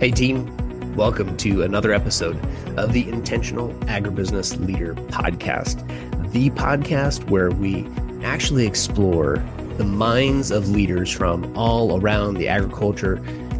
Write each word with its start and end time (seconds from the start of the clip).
Hey, 0.00 0.12
team, 0.12 0.94
welcome 0.94 1.36
to 1.38 1.64
another 1.64 1.92
episode 1.92 2.38
of 2.78 2.92
the 2.92 3.08
Intentional 3.08 3.70
Agribusiness 3.86 4.64
Leader 4.64 4.94
Podcast, 4.94 5.84
the 6.30 6.50
podcast 6.50 7.28
where 7.30 7.50
we 7.50 7.84
actually 8.22 8.64
explore 8.64 9.44
the 9.76 9.82
minds 9.82 10.52
of 10.52 10.68
leaders 10.68 11.10
from 11.10 11.52
all 11.58 12.00
around 12.00 12.34
the 12.34 12.46
agriculture 12.46 13.14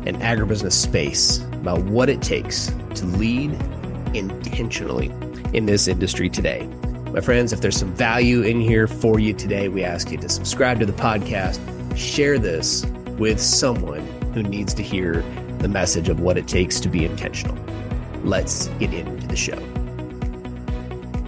and 0.06 0.16
agribusiness 0.18 0.74
space 0.74 1.38
about 1.54 1.82
what 1.86 2.08
it 2.08 2.22
takes 2.22 2.68
to 2.94 3.04
lead 3.04 3.50
intentionally 4.14 5.12
in 5.54 5.66
this 5.66 5.88
industry 5.88 6.30
today. 6.30 6.64
My 7.12 7.20
friends, 7.20 7.52
if 7.52 7.62
there's 7.62 7.76
some 7.76 7.92
value 7.96 8.42
in 8.42 8.60
here 8.60 8.86
for 8.86 9.18
you 9.18 9.34
today, 9.34 9.66
we 9.66 9.82
ask 9.82 10.12
you 10.12 10.18
to 10.18 10.28
subscribe 10.28 10.78
to 10.78 10.86
the 10.86 10.92
podcast, 10.92 11.58
share 11.96 12.38
this 12.38 12.86
with 13.18 13.40
someone 13.40 14.06
who 14.34 14.44
needs 14.44 14.72
to 14.74 14.84
hear 14.84 15.24
the 15.58 15.68
message 15.68 16.08
of 16.08 16.20
what 16.20 16.38
it 16.38 16.46
takes 16.46 16.80
to 16.80 16.88
be 16.88 17.04
intentional. 17.04 17.56
Let's 18.24 18.68
get 18.78 18.92
into 18.92 19.26
the 19.26 19.36
show. 19.36 19.58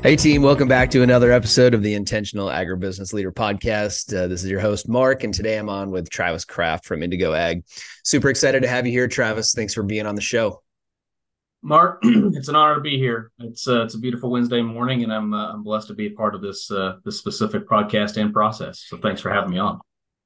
Hey, 0.03 0.16
team, 0.16 0.41
welcome 0.43 0.66
back 0.66 0.91
to 0.93 1.03
another 1.03 1.30
episode 1.30 1.75
of 1.75 1.83
the 1.83 1.93
Intentional 1.93 2.48
Agribusiness 2.48 3.12
Leader 3.12 3.33
Podcast. 3.33 4.16
Uh, 4.16 4.29
this 4.29 4.43
is 4.43 4.51
your 4.51 4.61
host, 4.61 4.89
Mark, 4.89 5.25
and 5.25 5.34
today 5.34 5.59
I'm 5.59 5.69
on 5.69 5.91
with 5.91 6.09
Travis 6.09 6.47
Kraft 6.47 6.87
from 6.87 7.03
Indigo 7.03 7.34
Ag. 7.34 7.65
Super 8.03 8.30
excited 8.30 8.62
to 8.62 8.69
have 8.69 8.87
you 8.87 8.93
here, 8.93 9.09
Travis. 9.09 9.53
Thanks 9.53 9.75
for 9.75 9.83
being 9.83 10.06
on 10.06 10.15
the 10.15 10.23
show. 10.23 10.62
Mark, 11.62 11.98
it's 12.03 12.48
an 12.48 12.56
honor 12.56 12.77
to 12.77 12.81
be 12.81 12.97
here. 12.97 13.31
It's 13.41 13.69
uh, 13.69 13.83
it's 13.83 13.95
a 13.95 13.98
beautiful 13.98 14.31
Wednesday 14.31 14.62
morning, 14.62 15.03
and 15.03 15.12
I'm 15.12 15.34
uh, 15.34 15.53
I'm 15.53 15.62
blessed 15.62 15.89
to 15.89 15.95
be 15.95 16.06
a 16.06 16.11
part 16.12 16.34
of 16.34 16.41
this 16.41 16.70
uh, 16.70 16.97
this 17.05 17.19
specific 17.19 17.69
podcast 17.69 18.17
and 18.17 18.33
process. 18.33 18.84
So 18.89 18.97
thanks 18.97 19.20
for 19.20 19.31
having 19.31 19.51
me 19.51 19.59
on. 19.59 19.81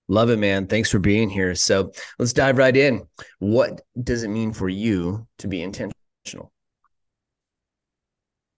Love 0.08 0.30
it, 0.30 0.38
man. 0.38 0.66
Thanks 0.66 0.90
for 0.90 0.98
being 0.98 1.30
here. 1.30 1.54
So 1.54 1.92
let's 2.18 2.32
dive 2.32 2.58
right 2.58 2.76
in. 2.76 3.06
What 3.38 3.80
does 4.02 4.22
it 4.22 4.28
mean 4.28 4.52
for 4.52 4.68
you 4.68 5.26
to 5.38 5.48
be 5.48 5.62
intentional? 5.62 5.94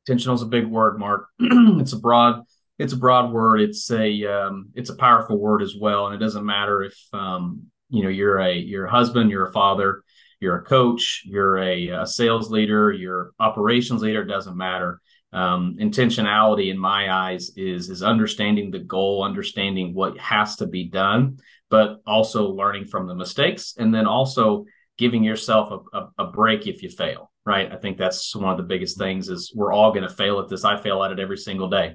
Intentional 0.06 0.34
is 0.34 0.42
a 0.42 0.46
big 0.46 0.66
word, 0.66 0.98
Mark. 0.98 1.28
it's 1.38 1.92
a 1.92 1.98
broad 1.98 2.42
it's 2.78 2.92
a 2.92 2.96
broad 2.96 3.32
word. 3.32 3.60
It's 3.60 3.90
a 3.90 4.24
um, 4.26 4.70
it's 4.74 4.90
a 4.90 4.96
powerful 4.96 5.38
word 5.38 5.62
as 5.62 5.74
well, 5.80 6.06
and 6.06 6.14
it 6.14 6.18
doesn't 6.18 6.44
matter 6.44 6.82
if 6.82 6.96
um, 7.12 7.64
you 7.88 8.02
know 8.02 8.08
you're 8.08 8.38
a 8.38 8.52
you're 8.52 8.86
a 8.86 8.90
husband, 8.90 9.30
you're 9.30 9.46
a 9.46 9.52
father, 9.52 10.02
you're 10.40 10.56
a 10.56 10.64
coach, 10.64 11.22
you're 11.24 11.58
a, 11.58 11.88
a 11.88 12.06
sales 12.06 12.50
leader, 12.50 12.92
you're 12.92 13.30
operations 13.40 14.02
leader. 14.02 14.22
It 14.22 14.28
doesn't 14.28 14.56
matter 14.56 15.00
um, 15.32 15.76
intentionality 15.80 16.70
in 16.70 16.78
my 16.78 17.12
eyes 17.12 17.50
is 17.56 17.90
is 17.90 18.02
understanding 18.02 18.70
the 18.70 18.78
goal 18.78 19.24
understanding 19.24 19.92
what 19.94 20.16
has 20.18 20.56
to 20.56 20.66
be 20.66 20.84
done 20.84 21.38
but 21.68 22.00
also 22.06 22.50
learning 22.50 22.86
from 22.86 23.06
the 23.06 23.14
mistakes 23.14 23.74
and 23.76 23.92
then 23.92 24.06
also 24.06 24.64
giving 24.98 25.24
yourself 25.24 25.82
a, 25.92 25.98
a, 25.98 26.08
a 26.18 26.26
break 26.30 26.66
if 26.66 26.82
you 26.82 26.88
fail 26.88 27.30
right? 27.46 27.72
I 27.72 27.76
think 27.76 27.96
that's 27.96 28.34
one 28.34 28.50
of 28.50 28.58
the 28.58 28.64
biggest 28.64 28.98
things 28.98 29.28
is 29.28 29.52
we're 29.54 29.72
all 29.72 29.92
going 29.92 30.06
to 30.06 30.14
fail 30.14 30.40
at 30.40 30.48
this. 30.48 30.64
I 30.64 30.76
fail 30.76 31.02
at 31.04 31.12
it 31.12 31.20
every 31.20 31.38
single 31.38 31.70
day. 31.70 31.94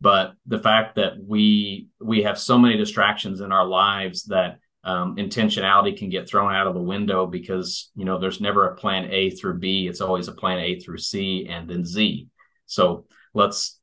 But 0.00 0.32
the 0.46 0.58
fact 0.58 0.94
that 0.96 1.14
we 1.20 1.88
we 2.00 2.22
have 2.22 2.38
so 2.38 2.56
many 2.58 2.76
distractions 2.76 3.40
in 3.40 3.52
our 3.52 3.66
lives 3.66 4.24
that 4.24 4.58
um, 4.84 5.16
intentionality 5.16 5.96
can 5.96 6.08
get 6.08 6.28
thrown 6.28 6.52
out 6.52 6.66
of 6.66 6.74
the 6.74 6.82
window 6.82 7.26
because 7.26 7.90
you 7.94 8.04
know 8.04 8.18
there's 8.18 8.40
never 8.40 8.66
a 8.66 8.74
plan 8.74 9.08
a 9.10 9.30
through 9.30 9.58
b. 9.58 9.86
It's 9.86 10.00
always 10.00 10.28
a 10.28 10.32
plan 10.32 10.58
a 10.58 10.80
through 10.80 10.98
c 10.98 11.46
and 11.48 11.68
then 11.68 11.84
z 11.84 12.28
so 12.72 13.04
let's 13.34 13.80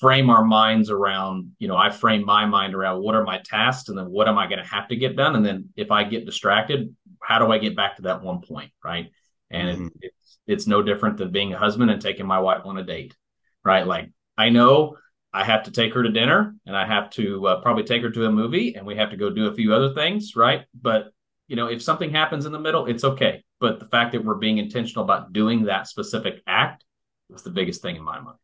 frame 0.00 0.30
our 0.30 0.44
minds 0.44 0.90
around, 0.90 1.52
you 1.58 1.68
know, 1.68 1.76
I 1.76 1.90
frame 1.90 2.24
my 2.24 2.46
mind 2.46 2.74
around 2.74 3.02
what 3.02 3.14
are 3.14 3.24
my 3.24 3.40
tasks 3.44 3.88
and 3.88 3.98
then 3.98 4.06
what 4.06 4.26
am 4.26 4.38
I 4.38 4.46
going 4.46 4.58
to 4.58 4.68
have 4.68 4.88
to 4.88 4.96
get 4.96 5.16
done? 5.16 5.36
And 5.36 5.44
then 5.44 5.68
if 5.76 5.90
I 5.90 6.04
get 6.04 6.24
distracted, 6.24 6.94
how 7.22 7.38
do 7.38 7.52
I 7.52 7.58
get 7.58 7.76
back 7.76 7.96
to 7.96 8.02
that 8.02 8.22
one 8.22 8.40
point? 8.40 8.72
Right. 8.82 9.10
And 9.50 9.68
mm-hmm. 9.68 9.86
it, 10.00 10.12
it's, 10.18 10.38
it's 10.46 10.66
no 10.66 10.82
different 10.82 11.18
than 11.18 11.30
being 11.30 11.52
a 11.52 11.58
husband 11.58 11.90
and 11.90 12.00
taking 12.00 12.26
my 12.26 12.38
wife 12.38 12.62
on 12.64 12.78
a 12.78 12.82
date. 12.82 13.14
Right. 13.64 13.86
Like 13.86 14.10
I 14.38 14.48
know 14.48 14.96
I 15.32 15.44
have 15.44 15.64
to 15.64 15.70
take 15.70 15.92
her 15.94 16.02
to 16.02 16.10
dinner 16.10 16.54
and 16.66 16.76
I 16.76 16.86
have 16.86 17.10
to 17.10 17.46
uh, 17.46 17.60
probably 17.60 17.84
take 17.84 18.02
her 18.02 18.10
to 18.10 18.26
a 18.26 18.32
movie 18.32 18.74
and 18.74 18.86
we 18.86 18.96
have 18.96 19.10
to 19.10 19.16
go 19.16 19.30
do 19.30 19.46
a 19.46 19.54
few 19.54 19.74
other 19.74 19.94
things. 19.94 20.36
Right. 20.36 20.64
But, 20.74 21.12
you 21.48 21.56
know, 21.56 21.66
if 21.66 21.82
something 21.82 22.10
happens 22.10 22.46
in 22.46 22.52
the 22.52 22.60
middle, 22.60 22.86
it's 22.86 23.04
okay. 23.04 23.44
But 23.58 23.78
the 23.78 23.86
fact 23.86 24.12
that 24.12 24.24
we're 24.24 24.36
being 24.36 24.58
intentional 24.58 25.04
about 25.04 25.32
doing 25.32 25.64
that 25.64 25.86
specific 25.86 26.42
act 26.46 26.84
was 27.32 27.42
the 27.42 27.50
biggest 27.50 27.82
thing 27.82 27.96
in 27.96 28.02
my 28.02 28.20
mind. 28.20 28.38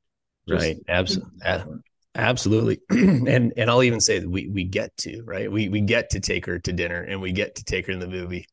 Just 0.48 0.64
right. 0.64 0.76
Absolutely. 0.88 1.80
Absolutely. 2.16 2.80
and 2.91 3.52
and 3.56 3.70
I'll 3.70 3.82
even 3.82 4.00
say 4.00 4.19
that 4.19 4.28
we 4.28 4.48
we 4.48 4.64
get 4.64 4.97
to, 4.98 5.22
right? 5.24 5.52
We 5.52 5.69
we 5.69 5.80
get 5.80 6.10
to 6.10 6.20
take 6.20 6.47
her 6.47 6.58
to 6.58 6.72
dinner 6.72 7.02
and 7.02 7.20
we 7.20 7.32
get 7.32 7.56
to 7.56 7.64
take 7.64 7.86
her 7.86 7.92
in 7.92 7.98
the 7.98 8.08
movie. 8.08 8.47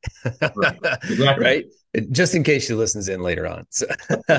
right. 0.56 0.78
Exactly. 1.04 1.46
right? 1.46 1.66
Just 2.12 2.36
in 2.36 2.44
case 2.44 2.66
she 2.66 2.74
listens 2.74 3.08
in 3.08 3.22
later 3.22 3.48
on. 3.48 3.66
So, 3.70 3.86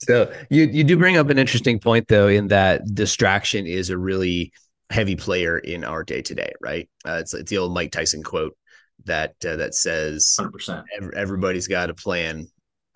so 0.00 0.32
you 0.50 0.64
you 0.64 0.82
do 0.82 0.96
bring 0.96 1.16
up 1.16 1.28
an 1.28 1.38
interesting 1.38 1.78
point 1.78 2.08
though 2.08 2.28
in 2.28 2.48
that 2.48 2.82
distraction 2.94 3.66
is 3.66 3.90
a 3.90 3.98
really 3.98 4.52
heavy 4.90 5.16
player 5.16 5.58
in 5.58 5.84
our 5.84 6.02
day 6.02 6.22
to 6.22 6.34
day, 6.34 6.52
right? 6.60 6.88
Uh, 7.06 7.18
it's 7.20 7.34
it's 7.34 7.50
the 7.50 7.58
old 7.58 7.74
Mike 7.74 7.92
Tyson 7.92 8.22
quote 8.22 8.56
that 9.04 9.34
uh, 9.46 9.56
that 9.56 9.74
says 9.74 10.36
100%. 10.40 10.82
everybody's 11.14 11.68
got 11.68 11.90
a 11.90 11.94
plan 11.94 12.48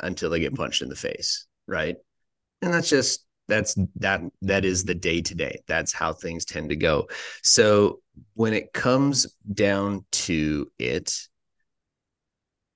until 0.02 0.30
they 0.30 0.40
get 0.40 0.54
punched 0.54 0.82
in 0.82 0.88
the 0.88 0.96
face, 0.96 1.46
right? 1.66 1.96
And 2.60 2.72
that's 2.72 2.88
just 2.88 3.24
that's 3.48 3.76
that 3.96 4.22
that 4.42 4.64
is 4.64 4.84
the 4.84 4.94
day 4.94 5.20
to 5.20 5.34
day. 5.34 5.60
That's 5.66 5.92
how 5.92 6.12
things 6.12 6.44
tend 6.44 6.70
to 6.70 6.76
go. 6.76 7.08
So 7.42 8.00
when 8.34 8.54
it 8.54 8.72
comes 8.72 9.26
down 9.52 10.04
to 10.12 10.70
it, 10.78 11.14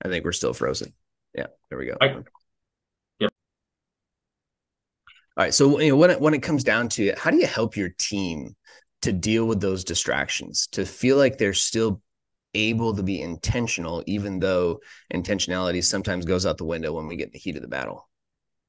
I 0.03 0.09
think 0.09 0.25
we're 0.25 0.31
still 0.31 0.53
frozen. 0.53 0.93
Yeah, 1.33 1.47
there 1.69 1.79
we 1.79 1.85
go. 1.85 1.97
I, 2.01 2.05
yep. 3.19 3.31
All 5.37 5.43
right. 5.43 5.53
So 5.53 5.79
you 5.79 5.89
know, 5.89 5.97
when 5.97 6.11
it 6.11 6.19
when 6.21 6.33
it 6.33 6.43
comes 6.43 6.63
down 6.63 6.89
to 6.89 7.05
it, 7.07 7.17
how 7.17 7.31
do 7.31 7.37
you 7.37 7.47
help 7.47 7.77
your 7.77 7.89
team 7.89 8.55
to 9.03 9.13
deal 9.13 9.45
with 9.45 9.61
those 9.61 9.83
distractions, 9.83 10.67
to 10.71 10.85
feel 10.85 11.17
like 11.17 11.37
they're 11.37 11.53
still 11.53 12.01
able 12.53 12.95
to 12.95 13.03
be 13.03 13.21
intentional, 13.21 14.03
even 14.07 14.39
though 14.39 14.79
intentionality 15.13 15.83
sometimes 15.83 16.25
goes 16.25 16.45
out 16.45 16.57
the 16.57 16.65
window 16.65 16.93
when 16.93 17.07
we 17.07 17.15
get 17.15 17.27
in 17.27 17.33
the 17.33 17.39
heat 17.39 17.55
of 17.55 17.61
the 17.61 17.67
battle. 17.67 18.09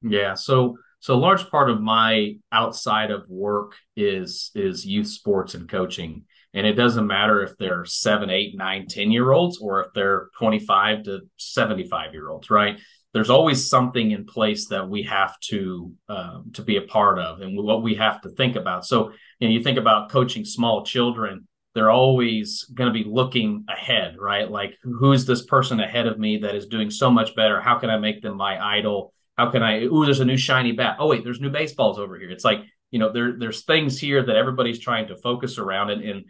Yeah. 0.01 0.35
So 0.35 0.77
so 0.99 1.15
a 1.15 1.17
large 1.17 1.49
part 1.49 1.69
of 1.69 1.81
my 1.81 2.35
outside 2.51 3.11
of 3.11 3.27
work 3.29 3.75
is 3.95 4.51
is 4.53 4.85
youth 4.85 5.07
sports 5.07 5.53
and 5.53 5.67
coaching. 5.67 6.25
And 6.53 6.65
it 6.65 6.73
doesn't 6.73 7.05
matter 7.05 7.43
if 7.43 7.55
they're 7.57 7.85
seven, 7.85 8.29
eight, 8.31 8.57
nine, 8.57 8.87
10 8.87 9.11
year 9.11 9.31
olds 9.31 9.59
or 9.61 9.81
if 9.81 9.93
they're 9.93 10.29
25 10.39 11.03
to 11.03 11.21
75 11.37 12.13
year 12.13 12.29
olds, 12.29 12.49
right? 12.49 12.79
There's 13.13 13.29
always 13.29 13.69
something 13.69 14.11
in 14.11 14.25
place 14.25 14.67
that 14.67 14.87
we 14.89 15.03
have 15.03 15.39
to 15.49 15.93
um, 16.09 16.51
to 16.53 16.63
be 16.63 16.77
a 16.77 16.81
part 16.81 17.19
of 17.19 17.41
and 17.41 17.57
what 17.57 17.83
we 17.83 17.95
have 17.95 18.21
to 18.21 18.29
think 18.29 18.55
about. 18.55 18.85
So, 18.85 19.11
you 19.39 19.47
know, 19.47 19.53
you 19.53 19.63
think 19.63 19.77
about 19.77 20.09
coaching 20.09 20.43
small 20.43 20.83
children, 20.83 21.47
they're 21.75 21.91
always 21.91 22.63
going 22.73 22.91
to 22.91 23.03
be 23.03 23.07
looking 23.07 23.65
ahead, 23.69 24.15
right? 24.17 24.49
Like, 24.49 24.75
who's 24.83 25.25
this 25.25 25.45
person 25.45 25.79
ahead 25.79 26.07
of 26.07 26.17
me 26.17 26.37
that 26.39 26.55
is 26.55 26.65
doing 26.65 26.89
so 26.89 27.11
much 27.11 27.35
better? 27.35 27.61
How 27.61 27.77
can 27.77 27.89
I 27.89 27.97
make 27.97 28.21
them 28.21 28.35
my 28.37 28.59
idol? 28.77 29.13
How 29.37 29.51
can 29.51 29.63
I? 29.63 29.83
Ooh, 29.83 30.05
there's 30.05 30.19
a 30.19 30.25
new 30.25 30.37
shiny 30.37 30.71
bat. 30.71 30.97
Oh 30.99 31.07
wait, 31.07 31.23
there's 31.23 31.39
new 31.39 31.49
baseballs 31.51 31.99
over 31.99 32.17
here. 32.17 32.31
It's 32.31 32.43
like 32.43 32.59
you 32.91 32.99
know, 32.99 33.11
there 33.11 33.33
there's 33.37 33.63
things 33.63 33.99
here 33.99 34.23
that 34.25 34.35
everybody's 34.35 34.79
trying 34.79 35.07
to 35.07 35.15
focus 35.15 35.57
around, 35.57 35.91
and, 35.91 36.03
and 36.03 36.25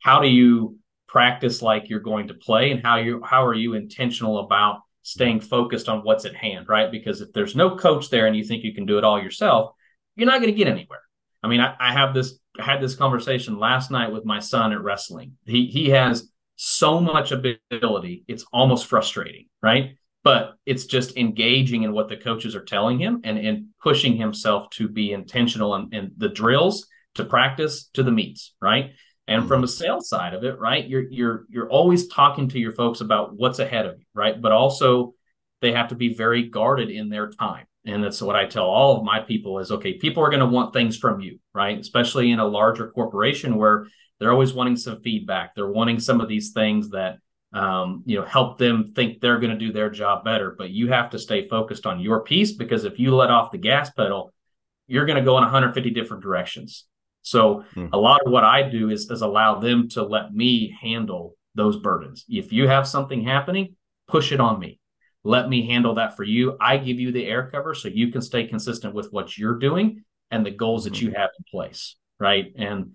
how 0.00 0.20
do 0.20 0.28
you 0.28 0.78
practice 1.08 1.60
like 1.60 1.88
you're 1.88 2.00
going 2.00 2.28
to 2.28 2.34
play, 2.34 2.70
and 2.70 2.82
how 2.82 2.96
you 2.96 3.22
how 3.24 3.44
are 3.44 3.54
you 3.54 3.74
intentional 3.74 4.38
about 4.38 4.80
staying 5.02 5.40
focused 5.40 5.88
on 5.88 6.00
what's 6.00 6.24
at 6.24 6.34
hand, 6.34 6.68
right? 6.68 6.90
Because 6.90 7.20
if 7.20 7.32
there's 7.32 7.54
no 7.54 7.76
coach 7.76 8.08
there 8.08 8.26
and 8.26 8.36
you 8.36 8.44
think 8.44 8.64
you 8.64 8.74
can 8.74 8.86
do 8.86 8.96
it 8.96 9.04
all 9.04 9.22
yourself, 9.22 9.72
you're 10.16 10.26
not 10.26 10.40
going 10.40 10.52
to 10.52 10.56
get 10.56 10.68
anywhere. 10.68 11.02
I 11.42 11.48
mean, 11.48 11.60
I, 11.60 11.74
I 11.78 11.92
have 11.92 12.14
this 12.14 12.38
had 12.58 12.80
this 12.80 12.94
conversation 12.94 13.58
last 13.58 13.90
night 13.90 14.12
with 14.12 14.24
my 14.24 14.38
son 14.38 14.72
at 14.72 14.82
wrestling. 14.82 15.32
He 15.44 15.66
he 15.66 15.90
has 15.90 16.30
so 16.56 17.00
much 17.00 17.32
ability, 17.32 18.24
it's 18.28 18.44
almost 18.52 18.86
frustrating, 18.86 19.46
right? 19.62 19.96
But 20.22 20.54
it's 20.64 20.86
just 20.86 21.16
engaging 21.16 21.82
in 21.82 21.92
what 21.92 22.08
the 22.08 22.16
coaches 22.16 22.54
are 22.54 22.64
telling 22.64 22.98
him 22.98 23.20
and, 23.24 23.38
and 23.38 23.66
pushing 23.82 24.16
himself 24.16 24.70
to 24.70 24.88
be 24.88 25.12
intentional 25.12 25.74
in, 25.74 25.88
in 25.92 26.12
the 26.16 26.28
drills, 26.28 26.86
to 27.16 27.24
practice, 27.24 27.90
to 27.94 28.02
the 28.02 28.12
meets, 28.12 28.54
right? 28.62 28.92
And 29.26 29.40
mm-hmm. 29.40 29.48
from 29.48 29.64
a 29.64 29.68
sales 29.68 30.08
side 30.08 30.32
of 30.32 30.44
it, 30.44 30.58
right, 30.58 30.86
you're 30.86 31.10
you're 31.10 31.44
you're 31.48 31.70
always 31.70 32.08
talking 32.08 32.48
to 32.50 32.58
your 32.58 32.72
folks 32.72 33.00
about 33.00 33.34
what's 33.34 33.58
ahead 33.58 33.86
of 33.86 33.98
you, 33.98 34.04
right? 34.14 34.40
But 34.40 34.52
also 34.52 35.14
they 35.60 35.72
have 35.72 35.88
to 35.88 35.94
be 35.94 36.14
very 36.14 36.48
guarded 36.48 36.90
in 36.90 37.08
their 37.08 37.30
time 37.30 37.66
and 37.86 38.02
that's 38.02 38.22
what 38.22 38.36
I 38.36 38.46
tell 38.46 38.64
all 38.64 38.96
of 38.96 39.04
my 39.04 39.20
people 39.20 39.58
is 39.58 39.70
okay, 39.70 39.94
people 39.94 40.22
are 40.22 40.30
going 40.30 40.40
to 40.40 40.46
want 40.46 40.72
things 40.72 40.96
from 40.96 41.20
you, 41.20 41.38
right? 41.52 41.78
Especially 41.78 42.30
in 42.30 42.38
a 42.38 42.46
larger 42.46 42.90
corporation 42.90 43.56
where 43.56 43.86
they're 44.18 44.32
always 44.32 44.54
wanting 44.54 44.76
some 44.76 45.00
feedback. 45.02 45.54
They're 45.54 45.70
wanting 45.70 46.00
some 46.00 46.20
of 46.20 46.28
these 46.28 46.52
things 46.52 46.90
that 46.90 47.18
um, 47.52 48.02
you 48.06 48.18
know 48.18 48.24
help 48.24 48.58
them 48.58 48.92
think 48.94 49.20
they're 49.20 49.38
going 49.38 49.52
to 49.52 49.58
do 49.58 49.72
their 49.72 49.90
job 49.90 50.24
better. 50.24 50.54
But 50.56 50.70
you 50.70 50.88
have 50.88 51.10
to 51.10 51.18
stay 51.18 51.46
focused 51.46 51.86
on 51.86 52.00
your 52.00 52.22
piece 52.22 52.52
because 52.52 52.84
if 52.84 52.98
you 52.98 53.14
let 53.14 53.30
off 53.30 53.52
the 53.52 53.58
gas 53.58 53.90
pedal, 53.90 54.32
you're 54.86 55.06
going 55.06 55.18
to 55.18 55.24
go 55.24 55.36
in 55.36 55.42
150 55.42 55.90
different 55.90 56.22
directions. 56.22 56.86
So 57.22 57.64
mm. 57.74 57.88
a 57.92 57.98
lot 57.98 58.20
of 58.24 58.32
what 58.32 58.44
I 58.44 58.68
do 58.68 58.90
is, 58.90 59.10
is 59.10 59.22
allow 59.22 59.58
them 59.58 59.88
to 59.90 60.02
let 60.02 60.34
me 60.34 60.76
handle 60.80 61.36
those 61.54 61.78
burdens. 61.78 62.24
If 62.28 62.52
you 62.52 62.68
have 62.68 62.86
something 62.86 63.22
happening, 63.22 63.76
push 64.08 64.30
it 64.30 64.40
on 64.40 64.58
me 64.58 64.78
let 65.24 65.48
me 65.48 65.66
handle 65.66 65.94
that 65.94 66.16
for 66.16 66.22
you. 66.22 66.56
I 66.60 66.76
give 66.76 67.00
you 67.00 67.10
the 67.10 67.26
air 67.26 67.50
cover 67.50 67.74
so 67.74 67.88
you 67.88 68.12
can 68.12 68.20
stay 68.20 68.46
consistent 68.46 68.94
with 68.94 69.10
what 69.10 69.36
you're 69.36 69.58
doing 69.58 70.04
and 70.30 70.44
the 70.44 70.50
goals 70.50 70.84
that 70.84 71.00
you 71.00 71.08
mm-hmm. 71.08 71.16
have 71.16 71.30
in 71.38 71.44
place. 71.50 71.96
Right. 72.20 72.52
And 72.56 72.92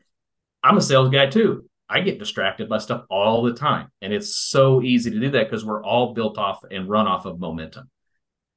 I'm 0.63 0.77
a 0.77 0.81
sales 0.81 1.09
guy 1.09 1.27
too. 1.27 1.65
I 1.89 2.01
get 2.01 2.19
distracted 2.19 2.69
by 2.69 2.77
stuff 2.77 3.05
all 3.09 3.41
the 3.41 3.53
time. 3.53 3.91
And 4.01 4.13
it's 4.13 4.35
so 4.35 4.81
easy 4.81 5.09
to 5.09 5.19
do 5.19 5.31
that 5.31 5.49
because 5.49 5.65
we're 5.65 5.83
all 5.83 6.13
built 6.13 6.37
off 6.37 6.63
and 6.69 6.87
run 6.87 7.07
off 7.07 7.25
of 7.25 7.39
momentum. 7.39 7.89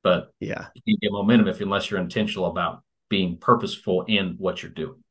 But 0.03 0.31
yeah, 0.39 0.67
you 0.85 0.99
get 0.99 1.13
momentum 1.13 1.49
if 1.49 1.61
unless 1.61 1.91
you're 1.91 2.01
intentional 2.01 2.47
about 2.47 2.83
being 3.09 3.39
purposeful 3.39 4.03
in 4.03 4.35
what 4.39 4.63
you're 4.63 4.73
doing. 4.73 5.03